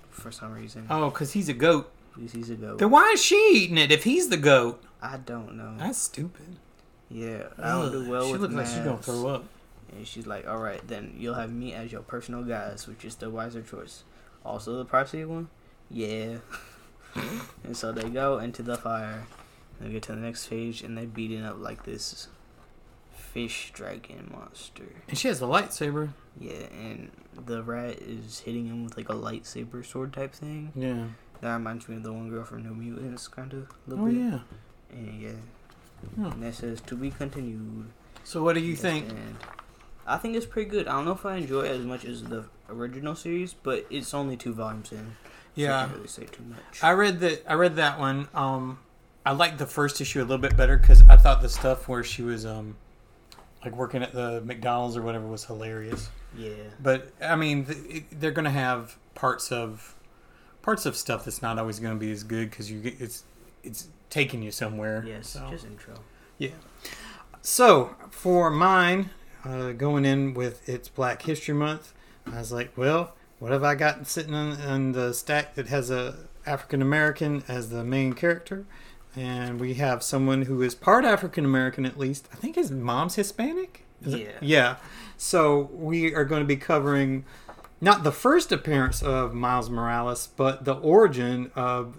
for 0.10 0.29
some 0.29 0.51
reason. 0.51 0.88
Oh, 0.89 1.10
because 1.10 1.32
he's 1.32 1.48
a 1.48 1.53
goat. 1.53 1.89
Because 2.13 2.34
he's 2.34 2.50
a 2.50 2.56
goat. 2.56 2.79
Then 2.79 2.91
why 2.91 3.12
is 3.13 3.24
she 3.24 3.36
eating 3.53 3.77
it 3.77 3.94
if 3.94 4.03
he's 4.03 4.27
the 4.27 4.36
goat? 4.36 4.84
I 5.01 5.15
don't 5.15 5.56
know. 5.56 5.75
That's 5.77 6.00
stupid. 6.00 6.58
Yeah, 7.10 7.44
I 7.58 7.70
don't 7.70 7.91
do 7.94 8.10
well 8.10 8.25
she 8.25 8.34
with 8.34 8.41
looks 8.41 8.56
like 8.56 8.67
she's 8.67 8.79
gonna 8.79 8.98
throw 8.98 9.27
up. 9.27 9.46
And 9.96 10.06
she's 10.06 10.27
like, 10.27 10.46
all 10.46 10.58
right, 10.58 10.86
then 10.86 11.15
you'll 11.17 11.36
have 11.36 11.50
me 11.50 11.74
as 11.74 11.94
your 11.94 12.01
personal 12.01 12.44
guide, 12.44 12.82
which 12.82 13.06
is 13.06 13.15
the 13.15 13.29
wiser 13.29 13.62
choice. 13.62 14.03
Also, 14.44 14.77
the 14.77 14.84
Parsley 14.84 15.24
one? 15.24 15.48
Yeah. 15.89 16.39
and 17.63 17.77
so 17.77 17.94
they 17.94 18.10
go 18.10 18.39
into 18.39 18.62
the 18.63 18.75
fire. 18.75 19.27
They 19.79 19.89
get 19.89 20.03
to 20.03 20.12
the 20.13 20.17
next 20.17 20.48
page, 20.50 20.81
and 20.81 20.98
they 20.98 21.05
beating 21.05 21.43
up 21.43 21.57
like 21.60 21.84
this 21.84 22.27
fish 23.12 23.72
dragon 23.74 24.29
monster. 24.31 24.84
And 25.07 25.17
she 25.17 25.27
has 25.27 25.41
a 25.41 25.46
lightsaber. 25.46 26.10
Yeah, 26.39 26.53
and 26.72 27.12
the 27.46 27.62
rat 27.63 28.00
is 28.01 28.39
hitting 28.39 28.67
him 28.67 28.84
with 28.84 28.98
like 28.98 29.10
a 29.10 29.13
lightsaber 29.13 29.86
sword 29.86 30.13
type 30.13 30.34
thing. 30.34 30.72
Yeah. 30.75 31.05
That 31.41 31.53
reminds 31.53 31.88
me 31.88 31.98
of 31.98 32.03
the 32.03 32.12
one 32.13 32.29
girl 32.29 32.43
from 32.43 32.63
New 32.63 32.74
Mutants, 32.74 33.27
kind 33.27 33.53
of. 33.53 33.60
a 33.60 33.89
little 33.89 34.05
Oh 34.05 34.07
bit. 34.07 34.15
yeah. 34.17 34.39
And 34.91 35.22
yeah. 35.22 35.31
And 36.31 36.43
that 36.43 36.55
says 36.55 36.81
to 36.81 36.96
be 36.96 37.12
continued. 37.12 37.86
So 38.24 38.43
what 38.43 38.53
do 38.55 38.62
you 38.62 38.72
Yes, 38.72 38.81
think? 38.81 39.10
and 39.10 39.38
I 40.05 40.17
think 40.17 40.36
it's 40.36 40.46
pretty 40.46 40.69
good. 40.69 40.88
I 40.88 40.93
don't 40.93 41.05
know 41.05 41.12
if 41.12 41.25
I 41.25 41.36
enjoy 41.38 41.62
it 41.65 41.72
as 41.79 41.86
much 41.86 42.05
as 42.05 42.24
the 42.24 42.46
original 42.69 43.15
series, 43.15 43.53
but 43.53 43.86
it's 43.89 44.13
only 44.13 44.38
two 44.38 44.53
volumes 44.53 44.91
in. 44.91 44.98
So 44.98 45.03
I 45.03 45.65
Yeah. 45.65 45.79
can't 45.86 45.96
really 45.96 46.07
say 46.07 46.25
too 46.25 46.43
much. 46.43 46.84
I 46.84 46.91
read 46.91 47.19
that. 47.19 47.43
I 47.50 47.53
read 47.53 47.75
that 47.77 48.00
one. 48.00 48.27
Um, 48.34 48.79
I 49.27 49.31
liked 49.31 49.57
the 49.57 49.65
first 49.67 50.00
issue 50.00 50.19
a 50.19 50.24
little 50.24 50.38
bit 50.38 50.55
better 50.55 50.77
because 50.77 51.01
I 51.10 51.17
thought 51.17 51.41
the 51.41 51.50
stuff 51.50 51.89
where 51.89 52.01
she 52.01 52.22
was 52.22 52.46
um, 52.46 52.77
like 53.62 53.75
working 53.75 54.01
at 54.01 54.13
the 54.13 54.39
McDonald's 54.39 54.96
or 54.96 55.01
whatever 55.01 55.27
was 55.27 55.43
hilarious. 55.43 56.10
yeah. 56.38 56.53
But 56.81 57.12
I 57.22 57.36
mean, 57.36 57.65
th- 57.65 57.77
it, 57.89 58.22
they're 58.22 58.31
gonna 58.31 58.51
have 58.51 58.96
parts 59.15 59.51
of 59.51 59.96
parts 60.62 60.86
of 60.86 60.96
stuff 60.96 61.25
that's 61.25 61.41
not 61.41 61.60
always 61.60 61.77
gonna 61.77 61.96
be 61.96 62.10
as 62.10 62.24
good 62.24 62.50
because 62.50 62.72
you 62.72 62.79
get 62.79 63.01
it's 63.01 63.25
it's 63.65 63.89
taking 64.10 64.41
you 64.41 64.50
somewhere. 64.50 65.03
Yes, 65.05 65.27
So, 65.27 65.46
just 65.51 65.65
intro. 65.65 65.96
Yeah. 66.38 66.51
So 67.41 67.98
for 68.10 68.50
mine, 68.50 69.10
uh, 69.43 69.74
going 69.74 70.05
in 70.05 70.36
with 70.36 70.69
it's 70.69 70.88
Black 70.88 71.24
History 71.24 71.53
Month, 71.53 71.93
I 72.25 72.39
was 72.39 72.53
like, 72.53 72.77
well, 72.77 73.13
what 73.39 73.51
have 73.51 73.65
I 73.65 73.75
got 73.75 74.07
sitting 74.07 74.34
on, 74.34 74.53
on 74.62 74.93
the 74.93 75.13
stack 75.13 75.55
that 75.55 75.67
has 75.67 75.91
a 75.91 76.15
African 76.46 76.81
American 76.81 77.43
as 77.50 77.72
the 77.72 77.84
main 77.84 78.13
character? 78.13 78.65
And 79.17 79.59
we 79.59 79.74
have 79.75 80.03
someone 80.03 80.43
who 80.43 80.62
is 80.62 80.75
part 80.75 81.03
African 81.03 81.43
American 81.43 81.86
at 81.86 81.97
least. 81.97 82.27
I 82.31 82.36
think 82.36 82.55
his 82.55 82.69
mom's 82.69 83.15
Hispanic. 83.15 83.83
Is 84.03 84.13
it? 84.13 84.19
Yeah. 84.19 84.31
Yeah. 84.41 84.75
So 85.17 85.69
we 85.74 86.13
are 86.13 86.24
going 86.24 86.41
to 86.41 86.47
be 86.47 86.55
covering 86.55 87.25
not 87.81 88.03
the 88.03 88.12
first 88.12 88.51
appearance 88.51 89.01
of 89.01 89.33
Miles 89.33 89.69
Morales, 89.69 90.27
but 90.36 90.65
the 90.65 90.75
origin 90.75 91.51
of 91.55 91.97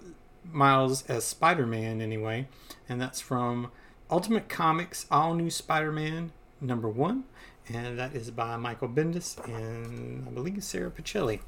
Miles 0.49 1.05
as 1.07 1.25
Spider 1.25 1.67
Man, 1.67 2.01
anyway. 2.01 2.47
And 2.87 3.01
that's 3.01 3.19
from 3.19 3.71
Ultimate 4.09 4.47
Comics 4.47 5.05
All 5.11 5.33
New 5.33 5.49
Spider 5.49 5.91
Man 5.91 6.31
number 6.61 6.87
one. 6.87 7.25
And 7.67 7.99
that 7.99 8.15
is 8.15 8.31
by 8.31 8.55
Michael 8.55 8.89
Bendis 8.89 9.37
and 9.45 10.27
I 10.27 10.31
believe 10.31 10.63
Sara 10.63 10.89
Pichelli. 10.89 11.41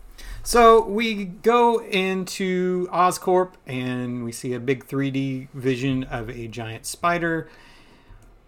So 0.43 0.83
we 0.83 1.25
go 1.25 1.81
into 1.81 2.87
Oscorp 2.87 3.53
and 3.67 4.23
we 4.23 4.31
see 4.31 4.53
a 4.53 4.59
big 4.59 4.85
3D 4.85 5.49
vision 5.53 6.03
of 6.05 6.29
a 6.29 6.47
giant 6.47 6.85
spider. 6.85 7.47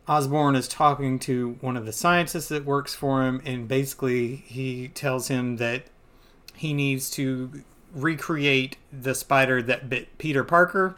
Osborn 0.07 0.55
is 0.55 0.67
talking 0.67 1.17
to 1.19 1.57
one 1.61 1.77
of 1.77 1.85
the 1.85 1.93
scientists 1.93 2.49
that 2.49 2.65
works 2.65 2.93
for 2.93 3.23
him, 3.23 3.41
and 3.45 3.67
basically 3.67 4.35
he 4.35 4.89
tells 4.89 5.29
him 5.29 5.57
that 5.57 5.83
he 6.55 6.73
needs 6.73 7.09
to 7.11 7.63
recreate 7.93 8.77
the 8.91 9.15
spider 9.15 9.61
that 9.61 9.89
bit 9.89 10.17
Peter 10.17 10.43
Parker. 10.43 10.97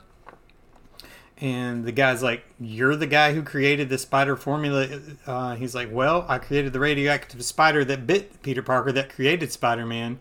And 1.37 1.83
the 1.83 1.91
guy's 1.91 2.23
like, 2.23 2.45
You're 2.59 2.95
the 2.95 3.07
guy 3.07 3.33
who 3.33 3.43
created 3.43 3.89
the 3.89 3.97
spider 3.97 4.37
formula. 4.37 4.87
Uh, 5.27 5.55
he's 5.55 5.75
like, 5.75 5.89
Well, 5.91 6.25
I 6.29 6.39
created 6.39 6.71
the 6.73 6.79
radioactive 6.79 7.43
spider 7.43 7.83
that 7.85 8.07
bit 8.07 8.41
Peter 8.41 8.63
Parker 8.63 8.91
that 8.93 9.09
created 9.09 9.51
Spider 9.51 9.85
Man. 9.85 10.19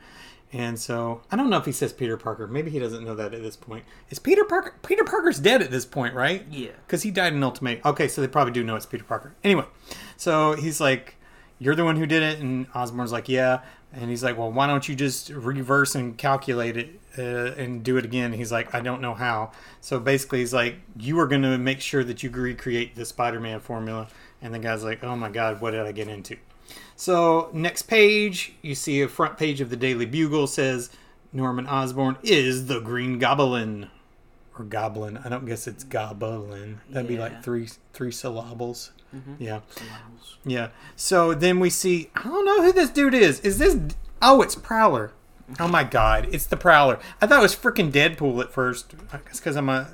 And 0.55 0.79
so 0.79 1.21
I 1.33 1.37
don't 1.37 1.51
know 1.51 1.57
if 1.57 1.65
he 1.65 1.73
says 1.73 1.93
Peter 1.93 2.17
Parker. 2.17 2.47
Maybe 2.47 2.71
he 2.71 2.79
doesn't 2.79 3.05
know 3.05 3.17
that 3.17 3.35
at 3.35 3.43
this 3.43 3.57
point. 3.57 3.85
Is 4.09 4.21
Peter 4.21 4.45
Parker? 4.45 4.77
Peter 4.87 5.03
Parker's 5.03 5.41
dead 5.41 5.61
at 5.61 5.73
this 5.73 5.85
point, 5.85 6.15
right? 6.15 6.47
Yeah. 6.49 6.71
because 6.87 7.03
he 7.03 7.11
died 7.11 7.33
in 7.33 7.43
Ultimate. 7.43 7.85
Okay, 7.85 8.07
so 8.07 8.21
they 8.21 8.29
probably 8.29 8.53
do 8.53 8.63
know 8.63 8.77
it's 8.77 8.87
Peter 8.87 9.03
Parker. 9.03 9.35
Anyway, 9.43 9.65
so 10.17 10.53
he's 10.55 10.81
like, 10.81 11.17
"You're 11.59 11.75
the 11.75 11.85
one 11.85 11.97
who 11.97 12.07
did 12.07 12.23
it," 12.23 12.39
and 12.39 12.69
Osborn's 12.73 13.11
like, 13.11 13.29
"Yeah," 13.29 13.63
and 13.93 14.11
he's 14.11 14.23
like, 14.23 14.39
"Well, 14.39 14.53
why 14.53 14.69
don't 14.69 14.89
you 14.89 14.95
just 14.95 15.29
reverse 15.31 15.97
and 15.97 16.17
calculate 16.17 16.77
it 16.77 17.01
uh, 17.19 17.61
and 17.61 17.83
do 17.83 17.97
it 17.97 18.05
again?" 18.05 18.33
He's 18.33 18.53
like, 18.53 18.73
"I 18.73 18.81
don't 18.81 19.01
know 19.01 19.15
how." 19.15 19.51
So 19.81 19.99
basically, 19.99 20.39
he's 20.39 20.55
like, 20.55 20.77
"You 20.97 21.19
are 21.19 21.27
going 21.27 21.43
to 21.43 21.59
make 21.59 21.81
sure 21.81 22.05
that 22.05 22.23
you 22.23 22.31
recreate 22.31 22.95
the 22.95 23.05
Spider-Man 23.05 23.59
formula," 23.59 24.07
and 24.41 24.55
the 24.55 24.61
guy's 24.61 24.85
like, 24.85 25.03
"Oh 25.03 25.17
my 25.17 25.31
God, 25.31 25.61
what 25.61 25.73
did 25.73 25.81
I 25.81 25.91
get 25.91 26.07
into?" 26.07 26.37
So 26.97 27.51
next 27.53 27.83
page, 27.83 28.55
you 28.63 28.75
see 28.75 29.01
a 29.03 29.09
front 29.09 29.37
page 29.37 29.61
of 29.61 29.71
the 29.71 29.77
Daily 29.77 30.07
Bugle 30.07 30.47
says 30.47 30.91
Norman 31.33 31.67
Osborn 31.67 32.17
is 32.23 32.67
the 32.67 32.81
Green 32.81 33.19
Goblin 33.19 33.91
or 34.59 34.65
Goblin. 34.65 35.19
I 35.25 35.29
don't 35.29 35.47
guess 35.47 35.67
it's 35.67 35.83
Goblin. 35.85 36.81
That'd 36.91 37.09
be 37.09 37.19
like 37.19 37.43
three 37.43 37.69
three 37.93 38.13
syllables. 38.13 38.93
Mhm. 39.15 39.37
Yeah, 39.39 39.61
Syllables. 39.71 40.37
yeah. 40.45 40.69
So 40.97 41.35
then 41.35 41.59
we 41.61 41.71
see 41.71 42.11
I 42.15 42.23
don't 42.25 42.45
know 42.45 42.63
who 42.63 42.73
this 42.73 42.91
dude 42.91 43.15
is. 43.15 43.41
Is 43.41 43.59
this? 43.59 43.77
Oh, 44.23 44.41
it's 44.43 44.55
Prowler. 44.55 45.13
Oh 45.61 45.69
my 45.69 45.85
God, 45.85 46.29
it's 46.33 46.47
the 46.47 46.57
Prowler. 46.57 46.99
I 47.21 47.27
thought 47.27 47.41
it 47.41 47.43
was 47.43 47.55
freaking 47.57 47.91
Deadpool 47.93 48.41
at 48.41 48.51
first. 48.53 48.95
I 49.13 49.19
guess 49.19 49.41
because 49.41 49.57
I'm 49.57 49.69
a 49.69 49.89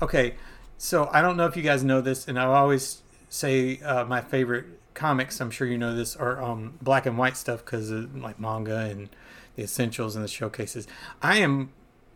okay. 0.00 0.34
So 0.78 1.10
I 1.12 1.20
don't 1.20 1.36
know 1.36 1.44
if 1.46 1.56
you 1.56 1.62
guys 1.62 1.84
know 1.84 2.00
this, 2.00 2.26
and 2.26 2.38
I 2.38 2.44
always 2.46 3.02
say 3.28 3.78
uh, 3.82 4.04
my 4.06 4.22
favorite 4.22 4.64
comics. 4.94 5.40
I'm 5.40 5.50
sure 5.50 5.66
you 5.66 5.78
know 5.78 5.94
this 5.94 6.16
are 6.16 6.42
um, 6.42 6.74
black 6.82 7.06
and 7.06 7.16
white 7.16 7.36
stuff 7.36 7.64
because 7.64 7.90
like 7.90 8.38
manga 8.40 8.78
and 8.78 9.08
the 9.56 9.62
essentials 9.62 10.16
and 10.16 10.24
the 10.24 10.28
showcases. 10.28 10.86
I 11.22 11.38
am 11.38 11.70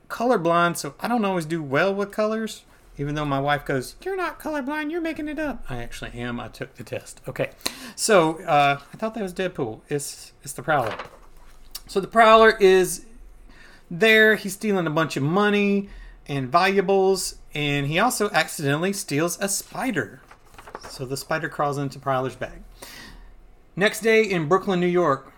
colorblind, 0.09 0.76
so 0.76 0.95
I 1.00 1.09
don't 1.09 1.25
always 1.25 1.47
do 1.47 1.62
well 1.62 1.95
with 1.95 2.11
colors. 2.11 2.64
Even 2.97 3.16
though 3.16 3.25
my 3.25 3.40
wife 3.40 3.64
goes, 3.64 3.97
"You're 4.02 4.16
not 4.16 4.38
colorblind. 4.38 4.90
You're 4.93 5.00
making 5.00 5.26
it 5.26 5.38
up." 5.38 5.64
I 5.69 5.83
actually 5.83 6.12
am. 6.12 6.38
I 6.38 6.49
took 6.49 6.75
the 6.76 6.85
test. 6.85 7.21
Okay, 7.26 7.50
so 7.97 8.40
uh, 8.45 8.78
I 8.93 8.97
thought 8.97 9.14
that 9.14 9.23
was 9.23 9.35
Deadpool. 9.35 9.81
It's 9.88 10.33
it's 10.43 10.52
the 10.52 10.62
Prowler. 10.62 10.97
So 11.88 12.00
the 12.00 12.07
Prowler 12.07 12.57
is 12.61 13.04
there. 13.90 14.37
He's 14.37 14.52
stealing 14.54 14.87
a 14.87 14.90
bunch 14.90 15.16
of 15.16 15.25
money 15.25 15.88
and 16.26 16.50
valuables, 16.50 17.37
and 17.52 17.88
he 17.88 17.99
also 17.99 18.31
accidentally 18.31 18.93
steals 18.93 19.38
a 19.40 19.49
spider. 19.49 20.21
So 20.90 21.04
the 21.04 21.16
spider 21.16 21.48
crawls 21.48 21.78
into 21.78 21.98
Prowler's 21.98 22.36
bag. 22.36 22.62
Next 23.76 24.00
day 24.00 24.22
in 24.22 24.48
Brooklyn, 24.48 24.80
New 24.80 24.86
York, 24.86 25.32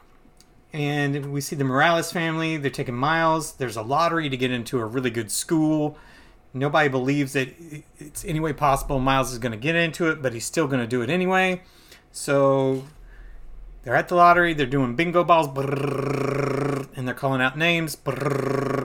and 0.73 1.33
we 1.33 1.41
see 1.41 1.57
the 1.57 1.65
Morales 1.65 2.13
family. 2.13 2.57
They're 2.59 2.71
taking 2.71 2.95
Miles. 2.95 3.53
There's 3.53 3.77
a 3.77 3.83
lottery 3.83 4.29
to 4.29 4.37
get 4.37 4.51
into 4.51 4.79
a 4.79 4.85
really 4.85 5.11
good 5.11 5.31
school. 5.31 5.97
Nobody 6.53 6.89
believes 6.89 7.33
that 7.35 7.49
it's 7.99 8.25
any 8.25 8.41
way 8.41 8.53
possible 8.53 8.99
Miles 8.99 9.33
is 9.33 9.39
going 9.39 9.53
to 9.53 9.59
get 9.59 9.75
into 9.75 10.11
it, 10.11 10.23
but 10.23 10.33
he's 10.33 10.45
still 10.45 10.67
going 10.67 10.81
to 10.81 10.87
do 10.87 11.03
it 11.03 11.11
anyway. 11.11 11.63
So 12.13 12.85
they're 13.83 13.95
at 13.95 14.09
the 14.09 14.17
lottery. 14.17 14.53
They're 14.53 14.67
doing 14.67 14.97
bingo 14.97 15.23
balls, 15.23 15.49
and 16.97 17.07
they're 17.07 17.15
calling 17.15 17.41
out 17.41 17.57
names. 17.57 17.97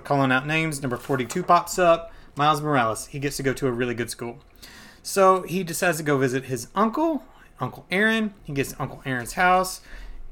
calling 0.04 0.32
out 0.32 0.46
names. 0.46 0.82
Number 0.82 0.98
42 0.98 1.44
pops 1.44 1.80
up. 1.80 2.12
Miles 2.36 2.62
Morales. 2.62 3.08
He 3.08 3.20
gets 3.20 3.38
to 3.38 3.44
go 3.44 3.54
to 3.54 3.68
a 3.68 3.72
really 3.72 3.96
good 3.96 4.10
school. 4.10 4.40
So 5.04 5.44
he 5.44 5.64
decides 5.64 5.98
to 5.98 6.04
go 6.04 6.18
visit 6.18 6.46
his 6.46 6.68
uncle, 6.76 7.24
Uncle 7.60 7.86
Aaron. 7.92 8.34
He 8.44 8.54
gets 8.54 8.72
to 8.74 8.82
Uncle 8.82 9.02
Aaron's 9.06 9.34
house. 9.34 9.82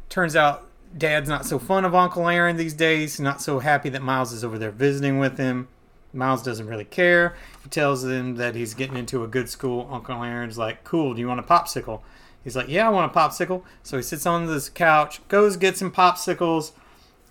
Turns 0.10 0.36
out 0.36 0.68
Dad's 0.98 1.30
not 1.30 1.46
so 1.46 1.60
fond 1.60 1.86
of 1.86 1.94
Uncle 1.94 2.28
Aaron 2.28 2.58
these 2.58 2.74
days. 2.74 3.20
Not 3.20 3.42
so 3.42 3.60
happy 3.60 3.90
that 3.90 4.02
Miles 4.02 4.32
is 4.32 4.44
over 4.44 4.58
there 4.58 4.72
visiting 4.72 5.20
with 5.20 5.38
him. 5.38 5.68
Miles 6.14 6.42
doesn't 6.42 6.68
really 6.68 6.86
care. 6.86 7.36
He 7.64 7.70
tells 7.70 8.04
them 8.04 8.36
that 8.36 8.56
he's 8.56 8.74
getting 8.74 8.98
into 8.98 9.24
a 9.24 9.28
good 9.28 9.50
school. 9.50 9.88
Uncle 9.92 10.24
Aaron's 10.24 10.58
like, 10.58 10.84
"Cool, 10.84 11.14
do 11.14 11.22
you 11.22 11.28
want 11.28 11.40
a 11.40 11.44
popsicle?" 11.44 12.02
He's 12.44 12.56
like, 12.56 12.68
"Yeah, 12.68 12.88
I 12.88 12.90
want 12.90 13.16
a 13.16 13.16
popsicle." 13.16 13.62
So 13.84 13.98
he 13.98 14.04
sits 14.04 14.26
on 14.26 14.48
this 14.48 14.70
couch, 14.70 15.22
goes 15.28 15.56
gets 15.56 15.80
some 15.80 15.92
popsicles. 15.92 16.72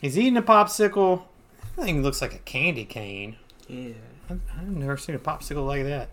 He's 0.01 0.17
eating 0.17 0.37
a 0.37 0.43
popsicle. 0.43 1.23
That 1.75 1.87
thing 1.87 2.03
looks 2.03 2.23
like 2.23 2.35
a 2.35 2.39
candy 2.39 2.85
cane. 2.85 3.37
Yeah. 3.67 3.95
I've 4.31 4.41
I've 4.57 4.69
never 4.69 4.97
seen 4.97 5.17
a 5.17 5.19
popsicle 5.19 5.67
like 5.67 5.85
that. 5.85 6.11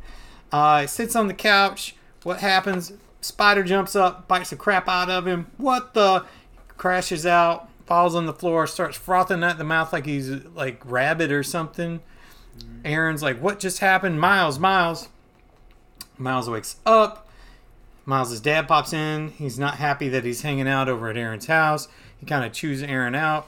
Uh, 0.51 0.87
sits 0.87 1.15
on 1.15 1.27
the 1.27 1.33
couch. 1.33 1.95
What 2.23 2.39
happens? 2.39 2.93
Spider 3.21 3.63
jumps 3.63 3.95
up, 3.95 4.27
bites 4.27 4.51
the 4.51 4.55
crap 4.55 4.87
out 4.87 5.09
of 5.09 5.25
him. 5.25 5.47
What 5.57 5.93
the? 5.93 6.25
Crashes 6.77 7.25
out, 7.25 7.69
falls 7.85 8.15
on 8.15 8.25
the 8.25 8.33
floor, 8.33 8.67
starts 8.67 8.97
frothing 8.97 9.43
at 9.43 9.57
the 9.57 9.63
mouth 9.63 9.93
like 9.93 10.05
he's 10.05 10.29
like 10.29 10.81
rabbit 10.83 11.31
or 11.31 11.41
something. 11.41 12.01
Aaron's 12.83 13.23
like, 13.23 13.39
"What 13.41 13.59
just 13.59 13.79
happened?" 13.79 14.19
Miles, 14.19 14.59
Miles. 14.59 15.07
Miles 16.17 16.49
wakes 16.49 16.77
up. 16.85 17.27
Miles's 18.05 18.39
dad 18.39 18.67
pops 18.67 18.93
in. 18.93 19.29
He's 19.29 19.57
not 19.57 19.75
happy 19.77 20.09
that 20.09 20.23
he's 20.23 20.43
hanging 20.43 20.67
out 20.67 20.87
over 20.87 21.09
at 21.09 21.17
Aaron's 21.17 21.47
house. 21.47 21.87
He 22.19 22.25
kind 22.25 22.45
of 22.45 22.53
chews 22.53 22.83
Aaron 22.83 23.15
out. 23.15 23.47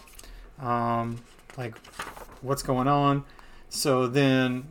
Um, 0.60 1.20
like, 1.58 1.78
what's 2.42 2.64
going 2.64 2.88
on? 2.88 3.24
So 3.70 4.08
then 4.08 4.68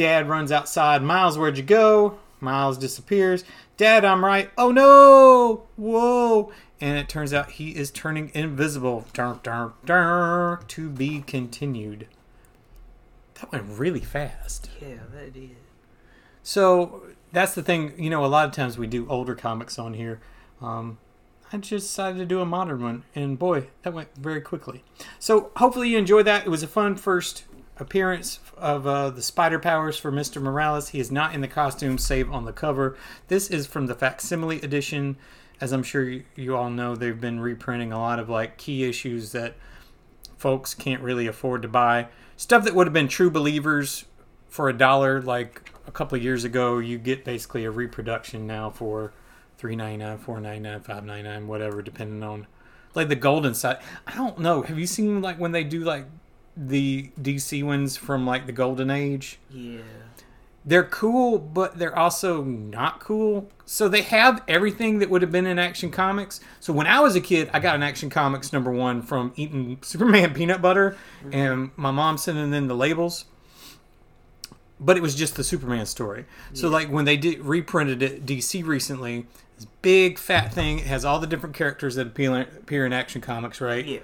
Dad 0.00 0.30
runs 0.30 0.50
outside. 0.50 1.02
Miles, 1.02 1.36
where'd 1.36 1.58
you 1.58 1.62
go? 1.62 2.18
Miles 2.40 2.78
disappears. 2.78 3.44
Dad, 3.76 4.02
I'm 4.02 4.24
right. 4.24 4.50
Oh 4.56 4.72
no! 4.72 5.64
Whoa! 5.76 6.50
And 6.80 6.96
it 6.96 7.06
turns 7.06 7.34
out 7.34 7.50
he 7.50 7.76
is 7.76 7.90
turning 7.90 8.30
invisible. 8.32 9.04
Dun, 9.12 9.40
dun, 9.42 9.74
dun, 9.84 10.60
to 10.68 10.88
be 10.88 11.20
continued. 11.20 12.08
That 13.34 13.52
went 13.52 13.78
really 13.78 14.00
fast. 14.00 14.70
Yeah, 14.80 15.00
that 15.12 15.34
did. 15.34 15.56
So 16.42 17.02
that's 17.30 17.54
the 17.54 17.62
thing. 17.62 17.92
You 18.02 18.08
know, 18.08 18.24
a 18.24 18.26
lot 18.26 18.46
of 18.46 18.52
times 18.52 18.78
we 18.78 18.86
do 18.86 19.06
older 19.06 19.34
comics 19.34 19.78
on 19.78 19.92
here. 19.92 20.22
Um, 20.62 20.96
I 21.52 21.58
just 21.58 21.88
decided 21.88 22.16
to 22.20 22.24
do 22.24 22.40
a 22.40 22.46
modern 22.46 22.82
one, 22.82 23.04
and 23.14 23.38
boy, 23.38 23.66
that 23.82 23.92
went 23.92 24.14
very 24.16 24.40
quickly. 24.40 24.82
So 25.18 25.50
hopefully 25.56 25.90
you 25.90 25.98
enjoyed 25.98 26.26
that. 26.26 26.46
It 26.46 26.48
was 26.48 26.62
a 26.62 26.68
fun 26.68 26.96
first 26.96 27.44
appearance 27.80 28.40
of 28.56 28.86
uh, 28.86 29.10
the 29.10 29.22
spider 29.22 29.58
powers 29.58 29.96
for 29.96 30.12
Mr. 30.12 30.40
Morales. 30.40 30.90
He 30.90 31.00
is 31.00 31.10
not 31.10 31.34
in 31.34 31.40
the 31.40 31.48
costume, 31.48 31.98
save 31.98 32.30
on 32.30 32.44
the 32.44 32.52
cover. 32.52 32.96
This 33.28 33.48
is 33.48 33.66
from 33.66 33.86
the 33.86 33.94
facsimile 33.94 34.60
edition. 34.60 35.16
As 35.60 35.72
I'm 35.72 35.82
sure 35.82 36.08
you, 36.08 36.24
you 36.36 36.56
all 36.56 36.70
know, 36.70 36.94
they've 36.94 37.20
been 37.20 37.40
reprinting 37.40 37.92
a 37.92 37.98
lot 37.98 38.18
of 38.18 38.28
like 38.28 38.58
key 38.58 38.84
issues 38.84 39.32
that 39.32 39.54
folks 40.36 40.74
can't 40.74 41.02
really 41.02 41.26
afford 41.26 41.62
to 41.62 41.68
buy. 41.68 42.08
Stuff 42.36 42.64
that 42.64 42.74
would 42.74 42.86
have 42.86 42.94
been 42.94 43.08
true 43.08 43.30
believers 43.30 44.04
for 44.48 44.68
a 44.68 44.72
dollar 44.72 45.20
like 45.20 45.70
a 45.86 45.92
couple 45.92 46.16
years 46.18 46.44
ago, 46.44 46.78
you 46.78 46.98
get 46.98 47.24
basically 47.24 47.64
a 47.64 47.70
reproduction 47.70 48.46
now 48.46 48.70
for 48.70 49.12
three 49.58 49.76
ninety 49.76 49.98
nine, 49.98 50.18
four 50.18 50.40
ninety 50.40 50.60
nine, 50.60 50.80
five 50.80 51.04
ninety 51.04 51.28
nine, 51.28 51.46
whatever, 51.46 51.82
depending 51.82 52.22
on 52.22 52.46
like 52.94 53.08
the 53.08 53.16
golden 53.16 53.54
side. 53.54 53.78
I 54.06 54.14
don't 54.14 54.38
know. 54.38 54.62
Have 54.62 54.78
you 54.78 54.86
seen 54.86 55.20
like 55.20 55.38
when 55.38 55.52
they 55.52 55.64
do 55.64 55.80
like 55.80 56.06
the 56.56 57.10
DC 57.20 57.62
ones 57.62 57.96
from 57.96 58.26
like 58.26 58.46
the 58.46 58.52
golden 58.52 58.90
age? 58.90 59.38
Yeah. 59.50 59.80
They're 60.64 60.84
cool, 60.84 61.38
but 61.38 61.78
they're 61.78 61.96
also 61.98 62.44
not 62.44 63.00
cool. 63.00 63.48
So 63.64 63.88
they 63.88 64.02
have 64.02 64.42
everything 64.46 64.98
that 64.98 65.08
would 65.08 65.22
have 65.22 65.32
been 65.32 65.46
in 65.46 65.58
Action 65.58 65.90
Comics. 65.90 66.40
So 66.60 66.72
when 66.72 66.86
I 66.86 67.00
was 67.00 67.16
a 67.16 67.20
kid, 67.20 67.48
I 67.54 67.60
got 67.60 67.76
an 67.76 67.82
Action 67.82 68.10
Comics 68.10 68.52
number 68.52 68.70
one 68.70 69.00
from 69.00 69.32
eating 69.36 69.78
Superman 69.82 70.34
peanut 70.34 70.60
butter, 70.60 70.96
and 71.32 71.70
my 71.76 71.90
mom 71.90 72.18
sending 72.18 72.52
in 72.52 72.68
the 72.68 72.76
labels 72.76 73.24
but 74.80 74.96
it 74.96 75.02
was 75.02 75.14
just 75.14 75.36
the 75.36 75.44
Superman 75.44 75.86
story. 75.86 76.24
So 76.54 76.68
like 76.68 76.88
when 76.88 77.04
they 77.04 77.16
did 77.16 77.40
reprinted 77.40 78.02
it 78.02 78.24
DC 78.24 78.64
recently, 78.64 79.26
this 79.56 79.66
big 79.82 80.18
fat 80.18 80.54
thing 80.54 80.78
it 80.78 80.86
has 80.86 81.04
all 81.04 81.18
the 81.18 81.26
different 81.26 81.54
characters 81.54 81.96
that 81.96 82.08
appear, 82.08 82.40
appear 82.40 82.86
in 82.86 82.92
Action 82.92 83.20
Comics, 83.20 83.60
right? 83.60 83.84
Yeah. 83.84 84.00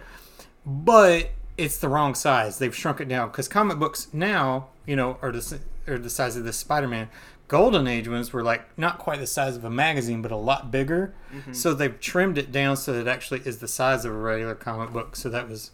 But 0.66 1.30
it's 1.58 1.78
the 1.78 1.88
wrong 1.88 2.14
size. 2.14 2.58
They've 2.58 2.74
shrunk 2.74 3.00
it 3.00 3.08
down 3.08 3.28
because 3.28 3.48
comic 3.48 3.78
books 3.78 4.08
now, 4.12 4.68
you 4.84 4.96
know, 4.96 5.18
are 5.22 5.32
the 5.32 5.60
are 5.86 5.98
the 5.98 6.10
size 6.10 6.36
of 6.36 6.44
the 6.44 6.52
Spider-Man. 6.52 7.08
Golden 7.48 7.86
Age 7.86 8.08
ones 8.08 8.32
were 8.32 8.42
like 8.42 8.76
not 8.76 8.98
quite 8.98 9.20
the 9.20 9.26
size 9.26 9.56
of 9.56 9.64
a 9.64 9.70
magazine, 9.70 10.20
but 10.20 10.32
a 10.32 10.36
lot 10.36 10.70
bigger. 10.70 11.14
Mm-hmm. 11.32 11.52
So 11.52 11.74
they've 11.74 11.98
trimmed 12.00 12.38
it 12.38 12.50
down 12.50 12.76
so 12.76 12.92
that 12.92 13.00
it 13.02 13.08
actually 13.08 13.40
is 13.44 13.58
the 13.58 13.68
size 13.68 14.04
of 14.04 14.12
a 14.12 14.16
regular 14.16 14.54
comic 14.54 14.92
book. 14.92 15.16
So 15.16 15.28
that 15.30 15.48
was 15.48 15.70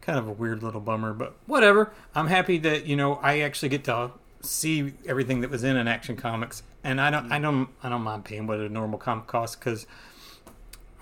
kind 0.00 0.18
of 0.18 0.26
a 0.26 0.32
weird 0.32 0.62
little 0.62 0.80
bummer, 0.80 1.12
but 1.12 1.36
whatever. 1.46 1.92
I'm 2.14 2.26
happy 2.26 2.58
that 2.58 2.86
you 2.86 2.96
know 2.96 3.14
I 3.16 3.40
actually 3.40 3.68
get 3.68 3.84
to 3.84 4.10
see 4.40 4.94
everything 5.06 5.40
that 5.42 5.50
was 5.50 5.62
in 5.62 5.76
an 5.76 5.86
Action 5.86 6.16
Comics, 6.16 6.64
and 6.82 7.00
I 7.00 7.10
don't, 7.10 7.30
I 7.30 7.36
mm-hmm. 7.36 7.42
don't, 7.42 7.68
I 7.84 7.88
don't 7.88 8.02
mind 8.02 8.24
paying 8.24 8.48
what 8.48 8.58
a 8.58 8.68
normal 8.68 8.98
comic 8.98 9.28
costs 9.28 9.54
because 9.54 9.86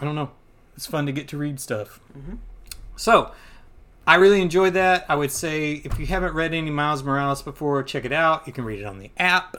I 0.00 0.04
don't 0.04 0.14
know, 0.14 0.30
it's 0.76 0.86
fun 0.86 1.06
to 1.06 1.12
get 1.12 1.26
to 1.28 1.38
read 1.38 1.58
stuff. 1.58 1.98
Mm-hmm. 2.16 2.36
So. 2.96 3.32
I 4.10 4.16
really 4.16 4.42
enjoyed 4.42 4.74
that. 4.74 5.06
I 5.08 5.14
would 5.14 5.30
say 5.30 5.74
if 5.84 5.96
you 6.00 6.06
haven't 6.06 6.34
read 6.34 6.52
any 6.52 6.68
Miles 6.68 7.04
Morales 7.04 7.42
before, 7.42 7.80
check 7.84 8.04
it 8.04 8.10
out. 8.12 8.44
You 8.44 8.52
can 8.52 8.64
read 8.64 8.80
it 8.80 8.84
on 8.84 8.98
the 8.98 9.12
app. 9.16 9.56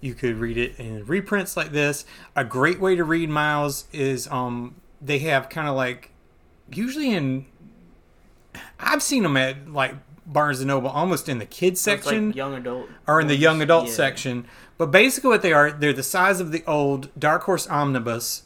You 0.00 0.14
could 0.14 0.34
read 0.38 0.58
it 0.58 0.80
in 0.80 1.06
reprints 1.06 1.56
like 1.56 1.70
this. 1.70 2.04
A 2.34 2.44
great 2.44 2.80
way 2.80 2.96
to 2.96 3.04
read 3.04 3.30
Miles 3.30 3.86
is 3.92 4.26
um 4.32 4.74
they 5.00 5.20
have 5.20 5.48
kind 5.48 5.68
of 5.68 5.76
like 5.76 6.10
usually 6.72 7.12
in 7.14 7.46
I've 8.80 9.00
seen 9.00 9.22
them 9.22 9.36
at 9.36 9.68
like 9.72 9.94
Barnes 10.26 10.58
and 10.58 10.66
Noble 10.66 10.88
almost 10.90 11.28
in 11.28 11.38
the 11.38 11.46
kids 11.46 11.80
section 11.80 12.28
like 12.28 12.36
young 12.36 12.54
adult. 12.54 12.88
or 13.06 13.20
in 13.20 13.28
the 13.28 13.36
young 13.36 13.62
adult 13.62 13.86
Yeah. 13.86 13.92
section. 13.92 14.46
But 14.76 14.86
basically, 14.90 15.30
what 15.30 15.42
they 15.42 15.52
are, 15.52 15.70
they're 15.70 15.92
the 15.92 16.02
size 16.02 16.40
of 16.40 16.50
the 16.50 16.64
old 16.66 17.10
Dark 17.16 17.44
Horse 17.44 17.68
Omnibus, 17.68 18.42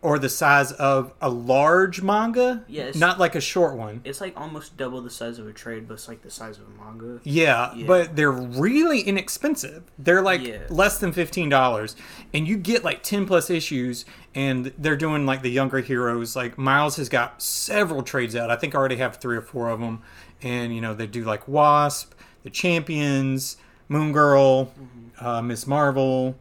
or 0.00 0.16
the 0.18 0.28
size 0.28 0.70
of 0.72 1.12
a 1.20 1.28
large 1.28 2.02
manga. 2.02 2.62
Yes. 2.68 2.94
not 2.94 3.18
like 3.18 3.34
a 3.34 3.40
short 3.40 3.76
one. 3.76 4.00
It's 4.04 4.20
like 4.20 4.38
almost 4.40 4.76
double 4.76 5.00
the 5.00 5.10
size 5.10 5.40
of 5.40 5.48
a 5.48 5.52
trade, 5.52 5.88
but 5.88 5.94
it's 5.94 6.06
like 6.06 6.22
the 6.22 6.30
size 6.30 6.58
of 6.58 6.66
a 6.68 6.84
manga. 6.84 7.20
Yeah, 7.24 7.74
Yeah. 7.74 7.86
but 7.86 8.14
they're 8.14 8.30
really 8.30 9.00
inexpensive. 9.00 9.82
They're 9.98 10.22
like 10.22 10.46
Yeah. 10.46 10.58
less 10.70 10.98
than 10.98 11.12
fifteen 11.12 11.48
dollars, 11.48 11.96
and 12.32 12.46
you 12.46 12.56
get 12.56 12.84
like 12.84 13.02
ten 13.02 13.26
plus 13.26 13.50
issues. 13.50 14.04
And 14.34 14.72
they're 14.78 14.94
doing 14.96 15.26
like 15.26 15.42
the 15.42 15.50
younger 15.50 15.80
heroes. 15.80 16.36
Like 16.36 16.56
Miles 16.56 16.94
has 16.96 17.08
got 17.08 17.42
several 17.42 18.02
trades 18.02 18.36
out. 18.36 18.50
I 18.52 18.56
think 18.56 18.74
I 18.76 18.78
already 18.78 18.96
have 18.96 19.16
three 19.16 19.36
or 19.36 19.42
four 19.42 19.68
of 19.68 19.80
them. 19.80 20.00
And 20.42 20.72
you 20.72 20.80
know 20.80 20.94
they 20.94 21.08
do 21.08 21.24
like 21.24 21.48
Wasp, 21.48 22.12
the 22.44 22.50
Champions, 22.50 23.56
Moon 23.88 24.12
Girl, 24.12 24.66
Mm-hmm. 24.66 25.26
uh, 25.26 25.42
Miss 25.42 25.66
Marvel. 25.66 26.36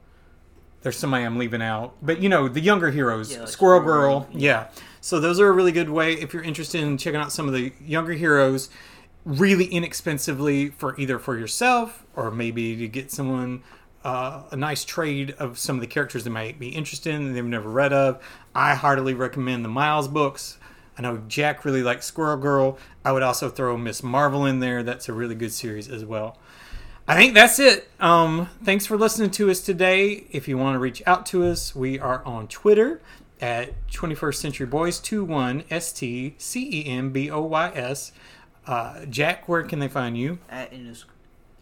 There's 0.82 0.98
somebody 0.98 1.24
I'm 1.24 1.38
leaving 1.38 1.62
out, 1.62 1.96
but 2.02 2.22
you 2.22 2.30
know 2.30 2.48
the 2.48 2.62
younger 2.62 2.92
heroes, 2.92 3.34
Yeah, 3.34 3.42
like 3.42 3.50
Squirrel 3.50 3.82
Squirrel 3.82 4.20
Girl, 4.22 4.30
yeah. 4.32 4.68
So 5.02 5.20
those 5.20 5.40
are 5.40 5.48
a 5.48 5.52
really 5.52 5.72
good 5.72 5.90
way 5.90 6.14
if 6.14 6.34
you're 6.34 6.44
interested 6.44 6.82
in 6.82 6.98
checking 6.98 7.20
out 7.20 7.32
some 7.32 7.48
of 7.48 7.54
the 7.54 7.74
younger 7.80 8.14
heroes 8.14 8.70
really 9.26 9.66
inexpensively 9.66 10.70
for 10.70 10.98
either 11.00 11.20
for 11.20 11.38
yourself 11.38 12.06
or 12.16 12.32
maybe 12.32 12.76
to 12.78 12.88
get 12.88 13.12
someone 13.12 13.62
uh, 14.04 14.44
a 14.52 14.56
nice 14.56 14.86
trade 14.86 15.36
of 15.38 15.58
some 15.60 15.76
of 15.76 15.82
the 15.82 15.88
characters 15.88 16.24
they 16.24 16.30
might 16.30 16.58
be 16.58 16.70
interested 16.70 17.14
in 17.14 17.34
they've 17.34 17.44
never 17.44 17.70
read 17.70 17.92
of. 17.92 18.24
I 18.56 18.76
heartily 18.76 19.14
recommend 19.14 19.66
the 19.66 19.70
Miles 19.70 20.08
books. 20.08 20.58
I 20.98 21.02
know 21.02 21.22
Jack 21.28 21.66
really 21.66 21.84
likes 21.84 22.06
Squirrel 22.06 22.38
Girl. 22.38 22.78
I 23.04 23.12
would 23.12 23.22
also 23.22 23.50
throw 23.50 23.78
Miss 23.78 24.02
Marvel 24.02 24.46
in 24.46 24.62
there. 24.62 24.82
That's 24.82 25.10
a 25.10 25.14
really 25.14 25.36
good 25.36 25.52
series 25.52 25.90
as 25.90 26.06
well. 26.06 26.38
I 27.10 27.16
think 27.16 27.36
that's 27.36 27.58
it. 27.58 27.90
Um, 28.02 28.50
thanks 28.62 28.86
for 28.86 28.98
listening 28.98 29.30
to 29.32 29.50
us 29.50 29.62
today. 29.62 30.28
If 30.32 30.50
you 30.50 30.58
want 30.58 30.76
to 30.76 30.80
reach 30.80 31.02
out 31.06 31.26
to 31.28 31.46
us, 31.46 31.74
we 31.74 31.98
are 31.98 32.22
on 32.26 32.50
Twitter 32.50 33.00
at 33.40 33.88
21st 33.88 34.36
Century 34.36 34.66
Boys 34.66 35.00
21 35.00 35.64
S 35.70 35.94
T 35.94 36.36
C 36.38 36.82
E 36.82 36.86
M 36.86 37.12
B 37.12 37.32
O 37.32 37.44
Y 37.44 37.72
S. 37.74 38.12
Uh, 38.66 39.06
Jack, 39.06 39.48
where 39.48 39.64
can 39.64 39.80
they 39.80 39.88
find 39.88 40.18
you? 40.18 40.40
At 40.50 40.74
in 40.74 40.94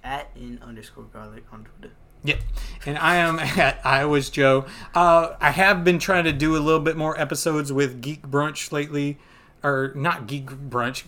at 0.03 0.31
in 0.35 0.59
underscore 0.63 1.03
garlic 1.03 1.43
on 1.51 1.65
Twitter. 1.65 1.93
Yep. 2.23 2.39
And 2.87 2.97
I 2.97 3.17
am 3.17 3.37
at 3.39 3.79
Iowa's 3.85 4.31
Joe. 4.31 4.65
Uh, 4.95 5.35
I 5.39 5.51
have 5.51 5.83
been 5.83 5.99
trying 5.99 6.23
to 6.23 6.33
do 6.33 6.55
a 6.55 6.57
little 6.57 6.79
bit 6.79 6.97
more 6.97 7.21
episodes 7.21 7.71
with 7.71 8.01
Geek 8.01 8.23
Brunch 8.23 8.71
lately. 8.71 9.19
Or 9.61 9.91
not 9.95 10.25
Geek 10.25 10.47
Brunch. 10.47 11.03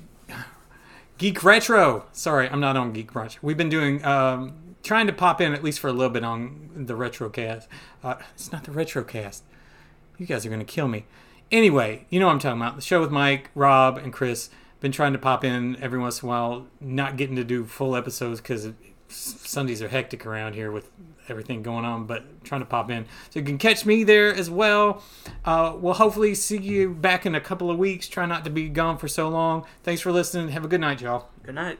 Geek 1.17 1.43
Retro. 1.43 2.05
Sorry, 2.11 2.47
I'm 2.47 2.59
not 2.59 2.77
on 2.77 2.93
Geek 2.93 3.11
Brunch. 3.11 3.37
We've 3.41 3.57
been 3.57 3.69
doing, 3.69 4.05
um, 4.05 4.53
trying 4.83 5.07
to 5.07 5.13
pop 5.13 5.41
in 5.41 5.53
at 5.53 5.63
least 5.63 5.79
for 5.79 5.87
a 5.87 5.93
little 5.93 6.11
bit 6.11 6.23
on 6.23 6.69
the 6.75 6.93
Retrocast. 6.93 7.67
Uh, 8.03 8.15
it's 8.35 8.51
not 8.51 8.65
the 8.65 8.71
Retrocast. 8.71 9.41
You 10.19 10.27
guys 10.27 10.45
are 10.45 10.49
going 10.49 10.59
to 10.59 10.65
kill 10.65 10.87
me. 10.87 11.05
Anyway, 11.51 12.05
you 12.09 12.19
know 12.19 12.27
what 12.27 12.33
I'm 12.33 12.39
talking 12.39 12.61
about. 12.61 12.75
The 12.75 12.81
show 12.83 13.01
with 13.01 13.09
Mike, 13.09 13.49
Rob, 13.55 13.97
and 13.97 14.13
Chris. 14.13 14.49
Been 14.79 14.91
trying 14.91 15.13
to 15.13 15.19
pop 15.19 15.43
in 15.43 15.75
every 15.81 15.97
once 15.97 16.21
in 16.21 16.27
a 16.27 16.29
while. 16.29 16.67
Not 16.79 17.17
getting 17.17 17.35
to 17.37 17.43
do 17.43 17.65
full 17.65 17.95
episodes 17.95 18.39
because 18.39 18.69
Sundays 19.09 19.81
are 19.81 19.87
hectic 19.87 20.25
around 20.25 20.53
here 20.53 20.71
with 20.71 20.89
everything 21.29 21.63
going 21.63 21.85
on, 21.85 22.05
but 22.05 22.43
trying 22.43 22.61
to 22.61 22.65
pop 22.65 22.89
in. 22.89 23.05
So 23.29 23.39
you 23.39 23.45
can 23.45 23.57
catch 23.57 23.85
me 23.85 24.03
there 24.03 24.33
as 24.33 24.49
well. 24.49 25.03
Uh, 25.45 25.75
we'll 25.77 25.93
hopefully 25.93 26.35
see 26.35 26.57
you 26.57 26.93
back 26.93 27.25
in 27.25 27.35
a 27.35 27.41
couple 27.41 27.69
of 27.69 27.77
weeks. 27.77 28.07
Try 28.07 28.25
not 28.25 28.43
to 28.45 28.49
be 28.49 28.69
gone 28.69 28.97
for 28.97 29.07
so 29.07 29.29
long. 29.29 29.65
Thanks 29.83 30.01
for 30.01 30.11
listening. 30.11 30.49
Have 30.49 30.65
a 30.65 30.67
good 30.67 30.81
night, 30.81 31.01
y'all. 31.01 31.29
Good 31.43 31.55
night. 31.55 31.79